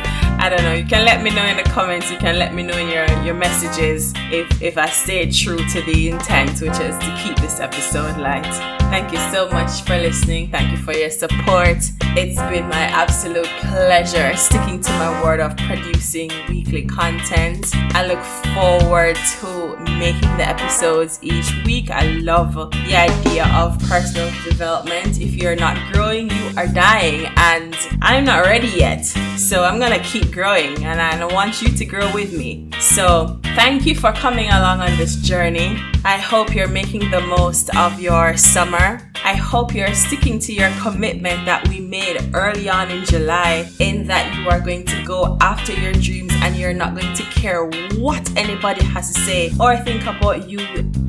I 0.42 0.50
don't 0.50 0.64
know. 0.64 0.74
You 0.74 0.86
can 0.86 1.06
let 1.06 1.22
me 1.22 1.30
know 1.30 1.46
in 1.46 1.56
the 1.56 1.70
comments. 1.70 2.10
You 2.10 2.18
can 2.18 2.40
let 2.40 2.56
me 2.56 2.64
know 2.64 2.76
in 2.76 2.90
your, 2.90 3.06
your 3.24 3.36
messages 3.36 4.12
if, 4.32 4.60
if 4.60 4.76
I 4.76 4.90
stayed 4.90 5.32
true 5.32 5.60
to 5.60 5.82
the 5.84 6.10
intent, 6.10 6.60
which 6.62 6.80
is 6.80 6.98
to 6.98 7.22
keep 7.24 7.38
this 7.38 7.60
episode 7.60 8.18
light. 8.18 8.52
Thank 8.90 9.12
you 9.12 9.20
so 9.32 9.48
much 9.52 9.84
for 9.84 9.96
listening. 9.96 10.50
Thank 10.50 10.72
you 10.72 10.78
for 10.78 10.94
your 10.94 11.12
support. 11.12 11.78
It's 12.18 12.42
been 12.50 12.68
my 12.70 12.86
absolute 12.90 13.46
pleasure 13.60 14.36
sticking 14.36 14.82
to 14.82 14.92
my 14.94 15.24
word 15.24 15.42
of 15.42 15.56
producing 15.58 16.32
weekly 16.50 16.86
content. 16.86 17.68
I 17.96 18.08
look 18.08 18.24
forward 18.56 19.18
to 19.40 19.78
making 20.00 20.36
the 20.38 20.48
episodes 20.50 21.20
each 21.22 21.54
week. 21.66 21.92
I 21.92 22.08
love 22.18 22.56
the 22.56 22.96
idea 22.96 23.46
of 23.54 23.78
personal 23.88 24.32
development. 24.44 25.22
If 25.22 25.36
you're 25.36 25.56
not 25.56 25.78
growing, 25.94 26.30
are 26.58 26.68
dying, 26.68 27.32
and 27.38 27.76
I'm 28.02 28.26
not 28.26 28.46
ready 28.46 28.68
yet. 28.68 29.06
So 29.38 29.64
I'm 29.64 29.80
gonna 29.80 30.04
keep 30.04 30.32
growing, 30.32 30.84
and 30.84 31.02
I 31.02 31.26
want 31.26 31.62
you 31.62 31.70
to 31.70 31.86
grow 31.86 32.12
with 32.14 32.34
me. 32.34 32.70
So 32.80 33.40
thank 33.56 33.86
you 33.86 33.96
for 33.96 34.12
coming 34.12 34.50
along 34.50 34.82
on 34.82 34.98
this 34.98 35.16
journey. 35.16 35.78
I 36.04 36.18
hope 36.18 36.56
you're 36.56 36.68
making 36.68 37.12
the 37.12 37.22
most 37.22 37.76
of 37.76 38.00
your 38.00 38.36
summer. 38.36 39.00
I 39.24 39.36
hope 39.36 39.76
you're 39.76 39.94
sticking 39.94 40.40
to 40.40 40.54
your 40.54 40.72
commitment 40.82 41.46
that 41.46 41.68
we 41.68 41.80
made 41.80 42.34
early 42.34 42.70
on 42.70 42.90
in 42.90 43.06
July, 43.06 43.70
in 43.80 44.08
that 44.08 44.36
you 44.36 44.50
are 44.50 44.60
going 44.60 44.86
to 44.86 45.04
go 45.04 45.38
after 45.42 45.74
your 45.74 45.94
dreams 45.94 46.34
and 46.42 46.56
you're 46.56 46.74
not 46.74 46.96
going 46.96 47.14
to 47.16 47.24
care 47.24 47.66
what 48.00 48.36
anybody 48.36 48.84
has 48.86 49.14
to 49.14 49.22
say 49.22 49.52
or 49.60 49.78
think 49.78 50.08
about 50.08 50.50
you 50.50 50.60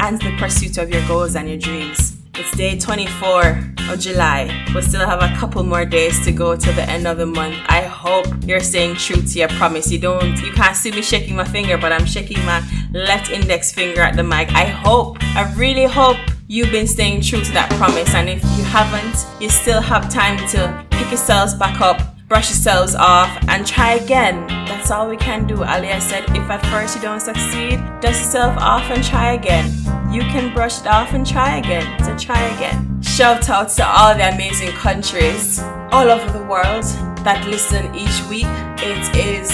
and 0.00 0.20
the 0.20 0.36
pursuit 0.38 0.76
of 0.76 0.90
your 0.90 1.06
goals 1.08 1.36
and 1.36 1.48
your 1.48 1.58
dreams. 1.58 2.21
It's 2.34 2.56
day 2.56 2.78
24 2.78 3.60
of 3.90 4.00
July. 4.00 4.64
We 4.74 4.80
still 4.80 5.06
have 5.06 5.22
a 5.22 5.36
couple 5.36 5.62
more 5.64 5.84
days 5.84 6.24
to 6.24 6.32
go 6.32 6.56
to 6.56 6.72
the 6.72 6.82
end 6.82 7.06
of 7.06 7.18
the 7.18 7.26
month. 7.26 7.56
I 7.66 7.82
hope 7.82 8.26
you're 8.46 8.60
staying 8.60 8.96
true 8.96 9.20
to 9.20 9.38
your 9.38 9.48
promise. 9.48 9.90
You 9.92 9.98
don't, 9.98 10.40
you 10.40 10.50
can't 10.52 10.74
see 10.74 10.90
me 10.90 11.02
shaking 11.02 11.36
my 11.36 11.44
finger, 11.44 11.76
but 11.76 11.92
I'm 11.92 12.06
shaking 12.06 12.42
my 12.46 12.62
left 12.92 13.30
index 13.30 13.70
finger 13.70 14.00
at 14.00 14.16
the 14.16 14.22
mic. 14.22 14.48
I 14.54 14.64
hope, 14.64 15.18
I 15.36 15.52
really 15.56 15.84
hope 15.84 16.16
you've 16.48 16.72
been 16.72 16.86
staying 16.86 17.20
true 17.20 17.44
to 17.44 17.52
that 17.52 17.70
promise. 17.72 18.14
And 18.14 18.30
if 18.30 18.42
you 18.56 18.64
haven't, 18.64 19.26
you 19.38 19.50
still 19.50 19.82
have 19.82 20.08
time 20.08 20.38
to 20.48 20.86
pick 20.90 21.08
yourselves 21.08 21.52
back 21.54 21.82
up 21.82 22.00
brush 22.32 22.48
yourselves 22.48 22.94
off 22.94 23.28
and 23.48 23.66
try 23.66 23.92
again. 23.92 24.61
That's 24.82 24.90
all 24.90 25.08
we 25.08 25.16
can 25.16 25.46
do. 25.46 25.62
Ali 25.62 25.86
said, 26.00 26.24
if 26.30 26.50
at 26.50 26.66
first 26.66 26.96
you 26.96 27.02
don't 27.02 27.20
succeed, 27.20 27.78
dust 28.00 28.18
yourself 28.18 28.56
off 28.58 28.90
and 28.90 29.04
try 29.04 29.34
again. 29.34 29.70
You 30.10 30.22
can 30.22 30.52
brush 30.52 30.80
it 30.80 30.88
off 30.88 31.12
and 31.12 31.24
try 31.24 31.58
again. 31.58 31.86
So 32.02 32.18
try 32.18 32.42
again. 32.56 33.00
Shout 33.00 33.48
out 33.48 33.68
to 33.76 33.86
all 33.86 34.12
the 34.12 34.34
amazing 34.34 34.72
countries 34.72 35.60
all 35.92 36.10
over 36.10 36.36
the 36.36 36.44
world 36.46 36.82
that 37.22 37.46
listen 37.46 37.94
each 37.94 38.26
week. 38.28 38.50
It 38.82 39.06
is 39.14 39.52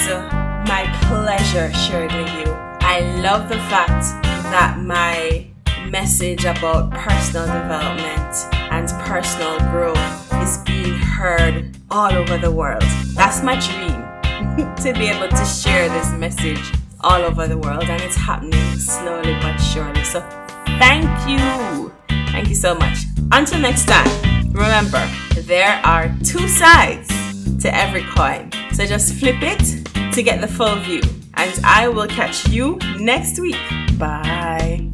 my 0.67 0.88
pleasure 1.09 1.71
sharing 1.75 2.09
with 2.17 2.33
you. 2.33 2.51
I 2.81 3.01
love 3.21 3.51
the 3.51 3.61
fact 3.69 4.05
that 4.49 4.81
my 4.81 5.47
message 5.91 6.47
about 6.47 6.91
personal 6.93 7.45
development 7.45 8.35
and 8.73 8.88
personal 9.05 9.59
growth 9.71 10.33
is 10.41 10.57
being 10.64 10.97
heard 10.97 11.77
all 11.91 12.14
over 12.14 12.38
the 12.38 12.51
world. 12.51 12.81
That's 13.14 13.43
my 13.43 13.61
dream 13.61 14.09
to 14.83 14.92
be 14.94 15.09
able 15.09 15.29
to 15.29 15.44
share 15.44 15.88
this 15.88 16.11
message 16.12 16.72
all 17.01 17.22
over 17.22 17.46
the 17.46 17.59
world, 17.59 17.85
and 17.85 18.01
it's 18.03 18.16
happening 18.16 18.77
slowly 18.77 19.35
but 19.40 19.57
surely. 19.59 20.05
So, 20.05 20.20
thank 20.79 21.09
you. 21.29 21.92
Thank 22.33 22.48
you 22.48 22.55
so 22.55 22.74
much. 22.74 22.98
Until 23.33 23.61
next 23.61 23.87
time, 23.87 24.09
remember 24.53 25.05
there 25.42 25.81
are 25.85 26.09
two 26.24 26.48
sides 26.48 27.09
to 27.62 27.74
every 27.74 28.05
coin. 28.16 28.51
So, 28.72 28.87
just 28.87 29.14
flip 29.14 29.37
it 29.40 30.12
to 30.12 30.22
get 30.22 30.40
the 30.40 30.48
full 30.48 30.77
view. 30.77 31.03
And 31.35 31.61
I 31.64 31.88
will 31.88 32.09
catch 32.09 32.48
you 32.48 32.79
next 32.98 33.38
week. 33.38 33.57
Bye. 33.98 34.90